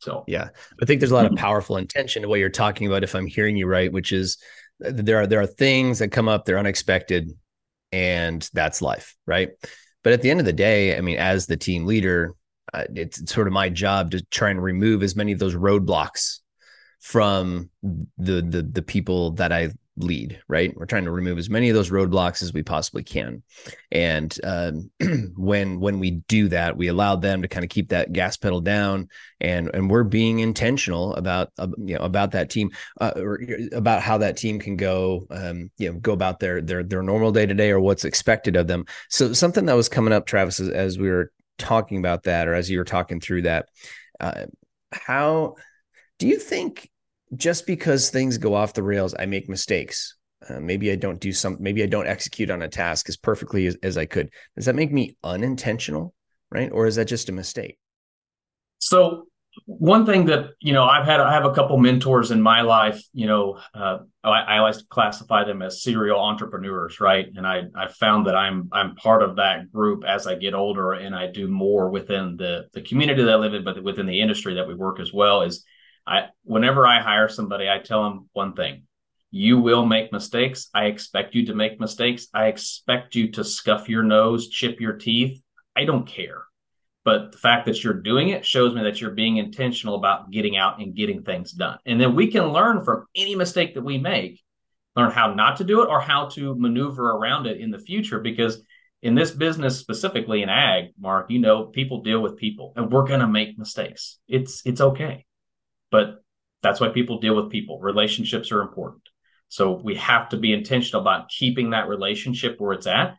So 0.00 0.24
yeah, 0.26 0.48
I 0.80 0.86
think 0.86 1.00
there's 1.00 1.12
a 1.12 1.14
lot 1.14 1.26
of 1.26 1.36
powerful 1.36 1.76
intention 1.76 2.22
to 2.22 2.28
what 2.28 2.40
you're 2.40 2.48
talking 2.48 2.88
about. 2.88 3.04
If 3.04 3.14
I'm 3.14 3.26
hearing 3.26 3.56
you 3.56 3.66
right, 3.66 3.92
which 3.92 4.10
is 4.10 4.38
there 4.80 5.20
are 5.20 5.26
there 5.28 5.40
are 5.40 5.46
things 5.46 6.00
that 6.00 6.08
come 6.08 6.28
up, 6.28 6.44
they're 6.44 6.58
unexpected, 6.58 7.30
and 7.92 8.48
that's 8.52 8.82
life, 8.82 9.16
right? 9.26 9.50
But 10.02 10.12
at 10.12 10.22
the 10.22 10.30
end 10.30 10.40
of 10.40 10.46
the 10.46 10.52
day, 10.52 10.96
I 10.96 11.00
mean, 11.00 11.18
as 11.18 11.46
the 11.46 11.56
team 11.56 11.86
leader, 11.86 12.34
uh, 12.72 12.84
it's, 12.94 13.20
it's 13.20 13.32
sort 13.32 13.46
of 13.46 13.52
my 13.52 13.68
job 13.68 14.12
to 14.12 14.24
try 14.26 14.50
and 14.50 14.62
remove 14.62 15.02
as 15.02 15.14
many 15.14 15.32
of 15.32 15.38
those 15.38 15.54
roadblocks 15.54 16.38
from 17.00 17.68
the 17.82 18.42
the 18.42 18.62
the 18.62 18.82
people 18.82 19.32
that 19.32 19.52
I 19.52 19.70
lead, 19.96 20.40
right? 20.48 20.74
We're 20.76 20.86
trying 20.86 21.04
to 21.04 21.10
remove 21.10 21.38
as 21.38 21.50
many 21.50 21.68
of 21.68 21.74
those 21.74 21.90
roadblocks 21.90 22.42
as 22.42 22.52
we 22.52 22.62
possibly 22.62 23.04
can. 23.04 23.42
And 23.90 24.34
um, 24.42 24.90
when 25.36 25.80
when 25.80 25.98
we 25.98 26.12
do 26.28 26.48
that, 26.48 26.76
we 26.76 26.88
allow 26.88 27.16
them 27.16 27.42
to 27.42 27.48
kind 27.48 27.64
of 27.64 27.70
keep 27.70 27.90
that 27.90 28.12
gas 28.12 28.36
pedal 28.36 28.60
down, 28.60 29.08
and 29.40 29.70
and 29.74 29.90
we're 29.90 30.04
being 30.04 30.38
intentional 30.38 31.14
about 31.14 31.50
uh, 31.58 31.68
you 31.78 31.96
know 31.96 32.04
about 32.04 32.32
that 32.32 32.50
team, 32.50 32.70
uh, 33.00 33.12
or 33.16 33.40
about 33.72 34.02
how 34.02 34.18
that 34.18 34.36
team 34.36 34.58
can 34.58 34.76
go, 34.76 35.26
um, 35.30 35.70
you 35.78 35.92
know, 35.92 35.98
go 35.98 36.12
about 36.12 36.40
their 36.40 36.62
their 36.62 36.82
their 36.82 37.02
normal 37.02 37.32
day 37.32 37.46
to 37.46 37.54
day 37.54 37.70
or 37.70 37.80
what's 37.80 38.04
expected 38.04 38.56
of 38.56 38.66
them. 38.66 38.86
So 39.10 39.32
something 39.32 39.66
that 39.66 39.76
was 39.76 39.88
coming 39.88 40.12
up, 40.12 40.26
Travis, 40.26 40.60
as, 40.60 40.68
as 40.68 40.98
we 40.98 41.10
were 41.10 41.30
talking 41.58 41.98
about 41.98 42.24
that, 42.24 42.48
or 42.48 42.54
as 42.54 42.70
you 42.70 42.78
were 42.78 42.84
talking 42.84 43.20
through 43.20 43.42
that, 43.42 43.68
uh, 44.20 44.46
how 44.90 45.56
do 46.18 46.26
you 46.26 46.38
think 46.38 46.88
just 47.36 47.66
because 47.66 48.10
things 48.10 48.38
go 48.38 48.54
off 48.54 48.74
the 48.74 48.82
rails, 48.82 49.14
I 49.18 49.26
make 49.26 49.48
mistakes. 49.48 50.16
Uh, 50.48 50.60
maybe 50.60 50.90
I 50.90 50.96
don't 50.96 51.20
do 51.20 51.32
some, 51.32 51.56
maybe 51.60 51.82
I 51.82 51.86
don't 51.86 52.08
execute 52.08 52.50
on 52.50 52.62
a 52.62 52.68
task 52.68 53.08
as 53.08 53.16
perfectly 53.16 53.66
as, 53.66 53.76
as 53.82 53.96
I 53.96 54.06
could. 54.06 54.30
Does 54.56 54.66
that 54.66 54.74
make 54.74 54.92
me 54.92 55.16
unintentional? 55.22 56.14
Right. 56.50 56.70
Or 56.70 56.86
is 56.86 56.96
that 56.96 57.06
just 57.06 57.28
a 57.28 57.32
mistake? 57.32 57.78
So, 58.78 59.26
one 59.66 60.06
thing 60.06 60.24
that, 60.26 60.50
you 60.60 60.72
know, 60.72 60.84
I've 60.84 61.04
had, 61.04 61.20
I 61.20 61.32
have 61.32 61.44
a 61.44 61.52
couple 61.52 61.76
mentors 61.76 62.30
in 62.30 62.40
my 62.40 62.62
life, 62.62 63.02
you 63.12 63.26
know, 63.26 63.58
uh, 63.74 63.98
I, 64.24 64.28
I 64.40 64.60
like 64.60 64.78
to 64.78 64.84
classify 64.88 65.44
them 65.44 65.60
as 65.60 65.82
serial 65.82 66.18
entrepreneurs. 66.18 67.00
Right. 67.00 67.26
And 67.36 67.46
I, 67.46 67.64
I 67.76 67.88
found 67.88 68.26
that 68.26 68.34
I'm, 68.34 68.68
I'm 68.72 68.94
part 68.96 69.22
of 69.22 69.36
that 69.36 69.70
group 69.70 70.04
as 70.04 70.26
I 70.26 70.36
get 70.36 70.54
older 70.54 70.92
and 70.92 71.14
I 71.14 71.26
do 71.26 71.48
more 71.48 71.90
within 71.90 72.36
the, 72.36 72.66
the 72.72 72.80
community 72.80 73.22
that 73.22 73.32
I 73.32 73.36
live 73.36 73.52
in, 73.52 73.62
but 73.62 73.82
within 73.82 74.06
the 74.06 74.20
industry 74.20 74.54
that 74.54 74.66
we 74.66 74.74
work 74.74 75.00
as 75.00 75.12
well 75.12 75.42
is, 75.42 75.64
I 76.06 76.26
whenever 76.44 76.86
I 76.86 77.00
hire 77.00 77.28
somebody, 77.28 77.68
I 77.68 77.78
tell 77.78 78.04
them 78.04 78.28
one 78.32 78.54
thing. 78.54 78.84
You 79.30 79.58
will 79.58 79.86
make 79.86 80.12
mistakes. 80.12 80.68
I 80.74 80.86
expect 80.86 81.34
you 81.34 81.46
to 81.46 81.54
make 81.54 81.80
mistakes. 81.80 82.28
I 82.34 82.46
expect 82.46 83.14
you 83.14 83.32
to 83.32 83.44
scuff 83.44 83.88
your 83.88 84.02
nose, 84.02 84.48
chip 84.48 84.78
your 84.80 84.92
teeth. 84.94 85.40
I 85.74 85.84
don't 85.84 86.06
care. 86.06 86.42
But 87.04 87.32
the 87.32 87.38
fact 87.38 87.66
that 87.66 87.82
you're 87.82 87.94
doing 87.94 88.28
it 88.28 88.46
shows 88.46 88.74
me 88.74 88.82
that 88.82 89.00
you're 89.00 89.10
being 89.10 89.38
intentional 89.38 89.96
about 89.96 90.30
getting 90.30 90.56
out 90.56 90.80
and 90.80 90.94
getting 90.94 91.22
things 91.22 91.50
done. 91.52 91.78
And 91.86 92.00
then 92.00 92.14
we 92.14 92.30
can 92.30 92.52
learn 92.52 92.84
from 92.84 93.06
any 93.16 93.34
mistake 93.34 93.74
that 93.74 93.82
we 93.82 93.98
make, 93.98 94.40
learn 94.94 95.10
how 95.10 95.34
not 95.34 95.56
to 95.56 95.64
do 95.64 95.82
it 95.82 95.88
or 95.88 96.00
how 96.00 96.26
to 96.30 96.54
maneuver 96.54 97.10
around 97.10 97.46
it 97.46 97.60
in 97.60 97.70
the 97.70 97.78
future. 97.78 98.20
Because 98.20 98.62
in 99.02 99.16
this 99.16 99.32
business, 99.32 99.78
specifically 99.78 100.42
in 100.42 100.48
ag, 100.48 100.90
Mark, 101.00 101.30
you 101.30 101.40
know, 101.40 101.64
people 101.64 102.02
deal 102.02 102.20
with 102.20 102.36
people 102.36 102.72
and 102.76 102.92
we're 102.92 103.06
going 103.06 103.20
to 103.20 103.26
make 103.26 103.58
mistakes. 103.58 104.18
It's, 104.28 104.62
it's 104.64 104.80
okay. 104.80 105.24
But 105.92 106.24
that's 106.62 106.80
why 106.80 106.88
people 106.88 107.20
deal 107.20 107.36
with 107.36 107.50
people. 107.50 107.78
Relationships 107.78 108.50
are 108.50 108.62
important. 108.62 109.02
So 109.48 109.72
we 109.72 109.96
have 109.96 110.30
to 110.30 110.38
be 110.38 110.52
intentional 110.52 111.02
about 111.02 111.28
keeping 111.28 111.70
that 111.70 111.86
relationship 111.86 112.56
where 112.58 112.72
it's 112.72 112.86
at, 112.86 113.16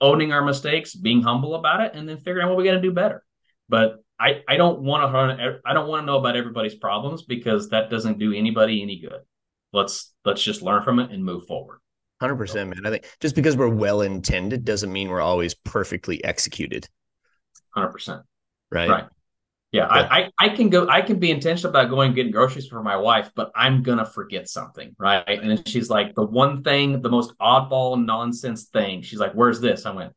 owning 0.00 0.32
our 0.32 0.44
mistakes, 0.44 0.94
being 0.94 1.22
humble 1.22 1.54
about 1.54 1.80
it, 1.80 1.92
and 1.94 2.06
then 2.06 2.18
figuring 2.18 2.44
out 2.44 2.50
what 2.50 2.58
we 2.58 2.64
got 2.64 2.72
to 2.72 2.80
do 2.80 2.92
better. 2.92 3.22
But 3.68 4.02
I, 4.18 4.42
I 4.48 4.56
don't 4.56 4.82
want 4.82 5.10
to 5.38 5.60
I 5.64 5.72
don't 5.72 5.88
want 5.88 6.02
to 6.02 6.06
know 6.06 6.18
about 6.18 6.36
everybody's 6.36 6.74
problems 6.74 7.22
because 7.22 7.70
that 7.70 7.90
doesn't 7.90 8.18
do 8.18 8.32
anybody 8.32 8.82
any 8.82 9.00
good. 9.00 9.20
Let's 9.72 10.12
let's 10.24 10.42
just 10.42 10.62
learn 10.62 10.82
from 10.82 10.98
it 10.98 11.10
and 11.10 11.24
move 11.24 11.46
forward. 11.46 11.78
Hundred 12.20 12.36
percent, 12.36 12.70
man. 12.70 12.86
I 12.86 12.90
think 12.90 13.04
just 13.20 13.34
because 13.34 13.56
we're 13.56 13.68
well 13.68 14.00
intended 14.02 14.64
doesn't 14.64 14.92
mean 14.92 15.08
we're 15.08 15.20
always 15.20 15.54
perfectly 15.54 16.22
executed. 16.24 16.88
Hundred 17.70 17.90
percent. 17.90 18.22
Right. 18.70 18.88
Right. 18.88 19.04
Yeah, 19.72 19.86
I, 19.86 20.00
I, 20.18 20.30
I 20.38 20.48
can 20.50 20.68
go. 20.68 20.86
I 20.86 21.00
can 21.00 21.18
be 21.18 21.30
intentional 21.30 21.70
about 21.70 21.88
going 21.88 22.08
and 22.08 22.14
getting 22.14 22.30
groceries 22.30 22.66
for 22.66 22.82
my 22.82 22.96
wife, 22.96 23.30
but 23.34 23.50
I'm 23.56 23.82
gonna 23.82 24.04
forget 24.04 24.46
something, 24.46 24.94
right? 24.98 25.26
And 25.26 25.50
then 25.50 25.64
she's 25.64 25.88
like, 25.88 26.14
the 26.14 26.26
one 26.26 26.62
thing, 26.62 27.00
the 27.00 27.08
most 27.08 27.32
oddball 27.38 28.04
nonsense 28.04 28.64
thing. 28.64 29.00
She's 29.00 29.18
like, 29.18 29.32
"Where's 29.32 29.60
this?" 29.60 29.86
I 29.86 29.92
went, 29.92 30.12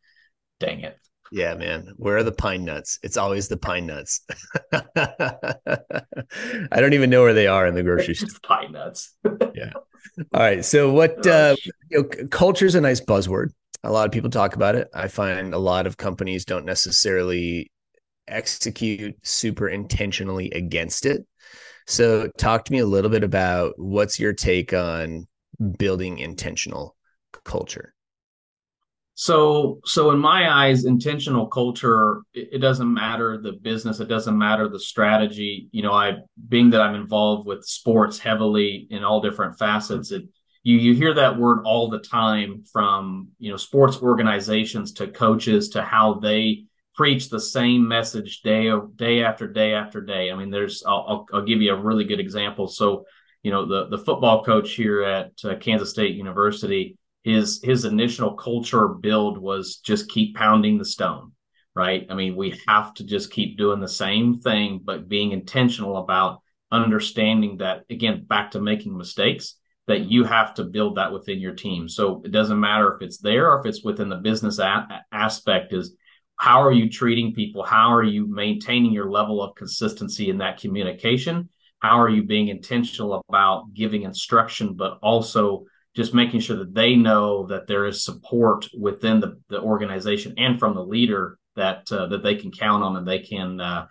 "Dang 0.60 0.81
it." 0.81 0.98
Yeah, 1.31 1.56
man. 1.56 1.94
Where 1.96 2.18
are 2.18 2.24
the 2.24 2.34
pine 2.34 2.66
nuts? 2.66 3.00
It's 3.02 3.16
always 3.16 3.48
the 3.48 3.56
pine 3.56 3.86
nuts. 3.86 4.22
I 4.74 4.84
don't 6.72 6.94
even 6.94 7.10
know 7.10 7.22
where 7.22 7.34
they 7.34 7.48
are 7.48 7.66
in 7.66 7.75
the 7.75 7.84
grocery 7.84 8.16
store. 8.16 8.40
pine 8.44 8.74
nuts. 8.74 9.16
yeah. 9.56 9.72
All 10.34 10.42
right. 10.42 10.66
So 10.66 10.92
what? 10.92 11.25
Uh, 11.25 11.56
you 11.90 12.02
know, 12.02 12.28
culture 12.30 12.66
is 12.66 12.75
a 12.75 12.81
nice 12.81 13.00
buzzword. 13.00 13.52
A 13.84 13.92
lot 13.92 14.06
of 14.06 14.12
people 14.12 14.30
talk 14.30 14.56
about 14.56 14.75
it. 14.75 14.90
I 14.94 15.07
find 15.07 15.54
a 15.54 15.60
lot 15.60 15.88
of 15.88 15.96
companies 15.96 16.44
don't 16.44 16.66
necessarily 16.66 17.72
execute 18.27 19.16
super 19.24 19.68
intentionally 19.68 20.51
against 20.51 21.06
it. 21.06 21.25
So, 21.88 22.30
talk 22.38 22.66
to 22.66 22.72
me 22.72 22.80
a 22.80 22.86
little 22.86 23.12
bit 23.12 23.24
about 23.24 23.74
what's 23.77 24.19
your 24.19 24.33
take 24.33 24.74
on 24.74 25.27
building 25.77 26.18
intentional 26.18 26.95
culture. 27.44 27.94
So, 29.18 29.80
so 29.86 30.12
in 30.12 30.19
my 30.19 30.51
eyes, 30.51 30.83
intentional 30.83 31.48
culture, 31.48 32.22
it, 32.33 32.50
it, 32.54 32.57
doesn't 32.57 32.94
matter 32.94 33.38
the 33.38 33.54
business, 33.54 34.01
it 34.01 34.10
doesn't 34.10 34.38
matter 34.38 34.68
the 34.68 34.80
strategy. 34.80 35.69
You 35.71 35.83
know, 35.83 35.94
I 35.94 36.18
being 36.50 36.71
that 36.71 36.81
I'm 36.81 36.95
involved 36.95 37.48
with 37.48 37.63
sports 37.63 38.19
heavily 38.19 38.88
in 38.89 39.06
all 39.06 39.21
different 39.21 39.57
facets, 39.57 40.12
it 40.12 40.24
you 40.63 40.78
you 40.78 40.94
hear 40.95 41.13
that 41.13 41.38
word 41.38 41.62
all 41.63 41.89
the 41.89 42.00
time 42.00 42.63
from 42.74 43.30
you 43.39 43.51
know 43.51 43.57
sports 43.57 44.02
organizations 44.02 44.92
to 44.94 45.07
coaches 45.07 45.69
to 45.69 45.81
how 45.81 46.16
they 46.16 46.66
preach 46.95 47.30
the 47.30 47.40
same 47.40 47.87
message 47.87 48.42
day 48.42 48.71
day 48.95 49.23
after 49.23 49.47
day 49.47 49.73
after 49.73 50.02
day. 50.02 50.31
I 50.31 50.35
mean, 50.35 50.49
there's 50.49 50.83
I'll, 50.85 51.06
I'll, 51.07 51.25
I'll 51.33 51.45
give 51.45 51.61
you 51.61 51.73
a 51.73 51.81
really 51.81 52.06
good 52.06 52.19
example. 52.19 52.68
So, 52.68 53.06
you 53.44 53.52
know, 53.52 53.66
the 53.66 53.87
the 53.90 54.04
football 54.04 54.44
coach 54.44 54.71
here 54.71 55.04
at 55.04 55.31
uh, 55.44 55.56
Kansas 55.56 55.90
State 55.92 56.16
University, 56.16 56.97
his 57.23 57.61
his 57.64 57.85
initial 57.85 58.33
culture 58.33 58.87
build 58.87 59.37
was 59.37 59.78
just 59.78 60.09
keep 60.09 60.35
pounding 60.35 60.78
the 60.78 60.85
stone, 60.85 61.33
right? 61.75 62.07
I 62.09 62.14
mean, 62.14 62.35
we 62.35 62.59
have 62.68 62.94
to 62.95 63.04
just 63.04 63.31
keep 63.31 63.57
doing 63.57 63.80
the 63.80 63.87
same 63.87 64.40
thing, 64.40 64.81
but 64.83 65.09
being 65.09 65.31
intentional 65.31 65.97
about 65.97 66.42
understanding 66.71 67.57
that 67.57 67.83
again, 67.90 68.25
back 68.25 68.52
to 68.52 68.61
making 68.61 68.97
mistakes 68.97 69.56
that 69.87 70.06
you 70.09 70.23
have 70.23 70.54
to 70.56 70.64
build 70.64 70.97
that 70.97 71.14
within 71.14 71.40
your 71.40 71.54
team. 71.54 71.87
So 71.87 72.21
it 72.25 72.31
doesn't 72.31 72.59
matter 72.59 72.95
if 72.95 73.02
it's 73.02 73.19
there 73.19 73.52
or 73.52 73.59
if 73.59 73.68
it's 73.68 73.83
within 73.83 74.09
the 74.09 74.16
business 74.16 74.57
a- 74.57 75.06
aspect 75.11 75.73
is 75.73 75.95
how 76.37 76.61
are 76.61 76.71
you 76.71 76.89
treating 76.89 77.33
people 77.33 77.63
how 77.63 77.94
are 77.94 78.04
you 78.04 78.27
maintaining 78.27 78.92
your 78.92 79.09
level 79.09 79.42
of 79.42 79.56
consistency 79.56 80.30
in 80.30 80.37
that 80.37 80.59
communication 80.59 81.49
how 81.80 81.99
are 81.99 82.09
you 82.09 82.23
being 82.23 82.47
intentional 82.47 83.23
about 83.30 83.73
giving 83.73 84.04
instruction 84.04 84.73
but 84.73 84.97
also 85.01 85.65
just 85.95 86.13
making 86.13 86.42
sure 86.42 86.57
that 86.57 86.73
they 86.73 86.95
know 86.95 87.45
that 87.47 87.68
there 87.68 87.85
is 87.85 88.04
support 88.04 88.68
within 88.77 89.19
the, 89.19 89.39
the 89.49 89.61
organization 89.61 90.33
and 90.37 90.59
from 90.59 90.75
the 90.75 90.83
leader 90.83 91.37
that 91.56 91.89
uh, 91.92 92.07
that 92.07 92.21
they 92.21 92.35
can 92.35 92.51
count 92.51 92.83
on 92.83 92.97
and 92.97 93.07
they 93.07 93.19
can 93.19 93.59
uh, 93.61 93.87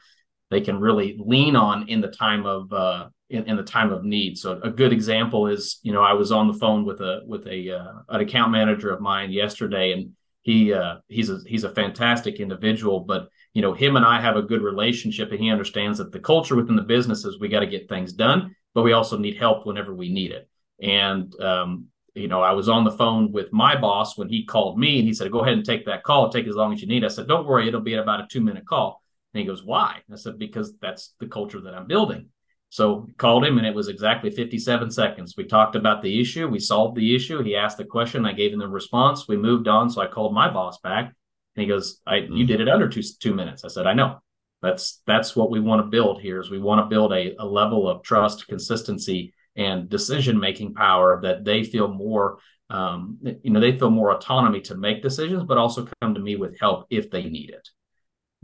they 0.50 0.60
can 0.60 0.78
really 0.78 1.16
lean 1.18 1.56
on 1.56 1.88
in 1.88 2.00
the 2.00 2.08
time 2.08 2.46
of 2.46 2.72
uh, 2.72 3.08
in, 3.30 3.44
in, 3.44 3.56
the 3.56 3.62
time 3.62 3.90
of 3.90 4.04
need. 4.04 4.36
So 4.38 4.60
a 4.62 4.70
good 4.70 4.92
example 4.92 5.46
is 5.46 5.80
you 5.82 5.92
know 5.92 6.02
I 6.02 6.12
was 6.12 6.30
on 6.30 6.46
the 6.46 6.54
phone 6.54 6.84
with 6.84 7.00
a 7.00 7.22
with 7.26 7.46
a 7.46 7.70
uh, 7.70 7.92
an 8.10 8.20
account 8.20 8.52
manager 8.52 8.90
of 8.90 9.00
mine 9.00 9.32
yesterday 9.32 9.92
and 9.92 10.12
he 10.44 10.74
uh, 10.74 10.96
he's 11.08 11.30
a 11.30 11.40
he's 11.46 11.64
a 11.64 11.70
fantastic 11.70 12.38
individual, 12.38 13.00
but 13.00 13.28
you 13.54 13.62
know 13.62 13.72
him 13.72 13.96
and 13.96 14.04
I 14.04 14.20
have 14.20 14.36
a 14.36 14.42
good 14.42 14.60
relationship, 14.60 15.32
and 15.32 15.40
he 15.40 15.50
understands 15.50 15.96
that 15.98 16.12
the 16.12 16.20
culture 16.20 16.54
within 16.54 16.76
the 16.76 16.82
business 16.82 17.24
is 17.24 17.40
we 17.40 17.48
got 17.48 17.60
to 17.60 17.66
get 17.66 17.88
things 17.88 18.12
done, 18.12 18.54
but 18.74 18.82
we 18.82 18.92
also 18.92 19.16
need 19.16 19.38
help 19.38 19.66
whenever 19.66 19.94
we 19.94 20.12
need 20.12 20.32
it. 20.32 20.46
And 20.82 21.34
um, 21.40 21.86
you 22.14 22.28
know, 22.28 22.42
I 22.42 22.52
was 22.52 22.68
on 22.68 22.84
the 22.84 22.90
phone 22.90 23.32
with 23.32 23.54
my 23.54 23.74
boss 23.74 24.18
when 24.18 24.28
he 24.28 24.44
called 24.44 24.78
me, 24.78 24.98
and 24.98 25.08
he 25.08 25.14
said, 25.14 25.32
"Go 25.32 25.40
ahead 25.40 25.54
and 25.54 25.64
take 25.64 25.86
that 25.86 26.02
call. 26.02 26.28
Take 26.28 26.46
as 26.46 26.56
long 26.56 26.74
as 26.74 26.82
you 26.82 26.88
need." 26.88 27.06
I 27.06 27.08
said, 27.08 27.26
"Don't 27.26 27.46
worry, 27.46 27.66
it'll 27.66 27.80
be 27.80 27.94
about 27.94 28.20
a 28.20 28.26
two 28.30 28.42
minute 28.42 28.66
call." 28.66 29.02
And 29.32 29.40
he 29.40 29.46
goes, 29.46 29.64
"Why?" 29.64 30.02
I 30.12 30.16
said, 30.16 30.38
"Because 30.38 30.76
that's 30.76 31.14
the 31.20 31.26
culture 31.26 31.62
that 31.62 31.74
I'm 31.74 31.86
building." 31.86 32.28
So 32.74 33.06
called 33.18 33.44
him 33.44 33.56
and 33.58 33.64
it 33.68 33.72
was 33.72 33.86
exactly 33.86 34.32
57 34.32 34.90
seconds. 34.90 35.34
We 35.36 35.44
talked 35.44 35.76
about 35.76 36.02
the 36.02 36.20
issue. 36.20 36.48
We 36.48 36.58
solved 36.58 36.96
the 36.96 37.14
issue. 37.14 37.40
He 37.40 37.54
asked 37.54 37.78
the 37.78 37.84
question. 37.84 38.26
I 38.26 38.32
gave 38.32 38.52
him 38.52 38.58
the 38.58 38.66
response. 38.66 39.28
We 39.28 39.36
moved 39.36 39.68
on. 39.68 39.88
So 39.88 40.02
I 40.02 40.08
called 40.08 40.34
my 40.34 40.52
boss 40.52 40.80
back 40.80 41.04
and 41.04 41.62
he 41.62 41.68
goes, 41.68 42.00
I, 42.04 42.16
mm-hmm. 42.16 42.34
you 42.34 42.44
did 42.44 42.60
it 42.60 42.68
under 42.68 42.88
two, 42.88 43.02
two 43.20 43.32
minutes. 43.32 43.64
I 43.64 43.68
said, 43.68 43.86
I 43.86 43.92
know 43.92 44.18
that's, 44.60 45.02
that's 45.06 45.36
what 45.36 45.52
we 45.52 45.60
want 45.60 45.84
to 45.84 45.88
build 45.88 46.20
here 46.20 46.40
is 46.40 46.50
we 46.50 46.58
want 46.58 46.80
to 46.80 46.92
build 46.92 47.12
a, 47.12 47.36
a 47.38 47.46
level 47.46 47.88
of 47.88 48.02
trust, 48.02 48.48
consistency 48.48 49.34
and 49.54 49.88
decision-making 49.88 50.74
power 50.74 51.20
that 51.22 51.44
they 51.44 51.62
feel 51.62 51.86
more, 51.86 52.38
um, 52.70 53.18
you 53.44 53.52
know, 53.52 53.60
they 53.60 53.78
feel 53.78 53.90
more 53.90 54.10
autonomy 54.10 54.60
to 54.62 54.74
make 54.74 55.00
decisions, 55.00 55.44
but 55.44 55.58
also 55.58 55.86
come 56.02 56.14
to 56.14 56.20
me 56.20 56.34
with 56.34 56.58
help 56.58 56.88
if 56.90 57.08
they 57.08 57.22
need 57.22 57.50
it. 57.50 57.68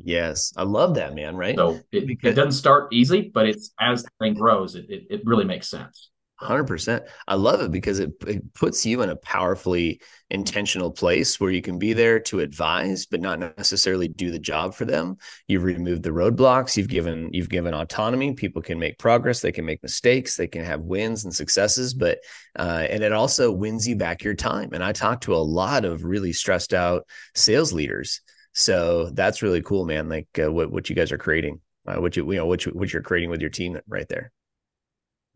Yes, 0.02 0.52
I 0.56 0.62
love 0.62 0.94
that, 0.94 1.14
man. 1.14 1.36
Right. 1.36 1.56
So 1.56 1.80
it, 1.92 2.06
because, 2.06 2.32
it 2.32 2.34
doesn't 2.34 2.52
start 2.52 2.92
easy, 2.92 3.30
but 3.32 3.46
it's 3.46 3.72
as 3.80 4.02
the 4.02 4.10
thing 4.20 4.34
grows, 4.34 4.74
it, 4.74 4.86
it, 4.88 5.06
it 5.10 5.22
really 5.24 5.44
makes 5.44 5.68
sense. 5.68 6.10
100%. 6.40 7.02
I 7.28 7.34
love 7.34 7.60
it 7.60 7.70
because 7.70 7.98
it, 7.98 8.12
it 8.26 8.54
puts 8.54 8.86
you 8.86 9.02
in 9.02 9.10
a 9.10 9.16
powerfully 9.16 10.00
intentional 10.30 10.90
place 10.90 11.38
where 11.38 11.50
you 11.50 11.60
can 11.60 11.78
be 11.78 11.92
there 11.92 12.18
to 12.18 12.40
advise 12.40 13.04
but 13.04 13.20
not 13.20 13.38
necessarily 13.58 14.08
do 14.08 14.30
the 14.30 14.38
job 14.38 14.74
for 14.74 14.86
them. 14.86 15.16
You've 15.48 15.64
removed 15.64 16.02
the 16.02 16.10
roadblocks, 16.10 16.76
you've 16.76 16.88
given 16.88 17.28
you've 17.32 17.50
given 17.50 17.74
autonomy. 17.74 18.32
People 18.32 18.62
can 18.62 18.78
make 18.78 18.98
progress, 18.98 19.40
they 19.40 19.52
can 19.52 19.66
make 19.66 19.82
mistakes, 19.82 20.36
they 20.36 20.46
can 20.46 20.64
have 20.64 20.80
wins 20.80 21.24
and 21.24 21.34
successes, 21.34 21.92
but 21.92 22.20
uh, 22.58 22.86
and 22.88 23.02
it 23.02 23.12
also 23.12 23.52
wins 23.52 23.86
you 23.86 23.96
back 23.96 24.22
your 24.22 24.34
time. 24.34 24.70
And 24.72 24.82
I 24.82 24.92
talk 24.92 25.22
to 25.22 25.34
a 25.34 25.36
lot 25.36 25.84
of 25.84 26.04
really 26.04 26.32
stressed 26.32 26.72
out 26.72 27.06
sales 27.34 27.72
leaders 27.72 28.22
so 28.52 29.10
that's 29.10 29.42
really 29.42 29.62
cool, 29.62 29.84
man. 29.84 30.08
Like 30.08 30.28
uh, 30.42 30.50
what 30.50 30.70
what 30.70 30.90
you 30.90 30.96
guys 30.96 31.12
are 31.12 31.18
creating, 31.18 31.60
uh, 31.86 32.00
what 32.00 32.16
you 32.16 32.30
you 32.30 32.38
know 32.38 32.46
what 32.46 32.66
you, 32.66 32.72
what 32.72 32.92
you're 32.92 33.02
creating 33.02 33.30
with 33.30 33.40
your 33.40 33.50
team 33.50 33.78
right 33.88 34.08
there. 34.08 34.32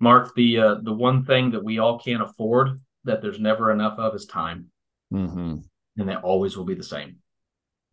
Mark, 0.00 0.34
the 0.34 0.58
uh, 0.58 0.74
the 0.82 0.92
one 0.92 1.24
thing 1.24 1.50
that 1.52 1.62
we 1.62 1.78
all 1.78 1.98
can't 1.98 2.22
afford 2.22 2.80
that 3.04 3.22
there's 3.22 3.38
never 3.38 3.70
enough 3.70 3.98
of 3.98 4.14
is 4.14 4.26
time, 4.26 4.66
mm-hmm. 5.12 5.56
and 5.96 6.08
that 6.08 6.24
always 6.24 6.56
will 6.56 6.64
be 6.64 6.74
the 6.74 6.82
same. 6.82 7.16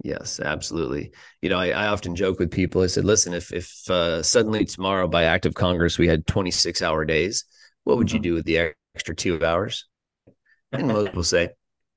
Yes, 0.04 0.40
absolutely. 0.40 1.12
You 1.44 1.50
know, 1.50 1.60
I, 1.60 1.68
I, 1.70 1.88
often 1.88 2.16
joke 2.16 2.40
with 2.40 2.50
people. 2.50 2.82
I 2.82 2.88
said, 2.88 3.06
"Listen, 3.06 3.34
if 3.34 3.54
if 3.54 3.88
uh, 3.90 4.24
suddenly 4.24 4.66
tomorrow, 4.66 5.08
by 5.08 5.26
act 5.26 5.46
of 5.46 5.54
Congress, 5.54 6.00
we 6.00 6.08
had 6.08 6.26
26 6.26 6.82
hour 6.82 7.06
days, 7.06 7.46
what 7.84 7.98
would 7.98 8.08
mm-hmm. 8.08 8.18
you 8.18 8.22
do 8.24 8.34
with 8.34 8.46
the 8.46 8.74
extra 8.96 9.16
two 9.16 9.44
hours?" 9.46 9.88
And 10.72 10.88
most 10.88 11.08
people 11.08 11.24
say, 11.24 11.50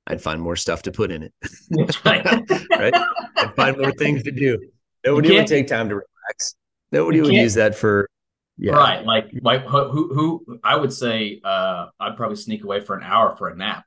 I'd 0.07 0.21
find 0.21 0.41
more 0.41 0.55
stuff 0.55 0.83
to 0.83 0.91
put 0.91 1.11
in 1.11 1.23
it. 1.23 1.33
right. 2.05 2.25
right? 2.71 2.93
I'd 3.37 3.55
find 3.55 3.77
more 3.77 3.91
things 3.93 4.23
to 4.23 4.31
do. 4.31 4.59
Nobody 5.05 5.35
would 5.35 5.47
take 5.47 5.67
time 5.67 5.89
to 5.89 5.95
relax. 5.95 6.55
Nobody 6.91 7.21
would 7.21 7.33
use 7.33 7.55
that 7.55 7.75
for 7.75 8.09
yeah. 8.57 8.73
Right. 8.73 9.05
Like 9.05 9.31
like 9.41 9.63
who 9.65 10.13
who 10.13 10.59
I 10.63 10.75
would 10.75 10.93
say 10.93 11.41
uh 11.43 11.87
I'd 11.99 12.15
probably 12.15 12.37
sneak 12.37 12.63
away 12.63 12.79
for 12.79 12.95
an 12.95 13.03
hour 13.03 13.35
for 13.35 13.49
a 13.49 13.55
nap. 13.55 13.83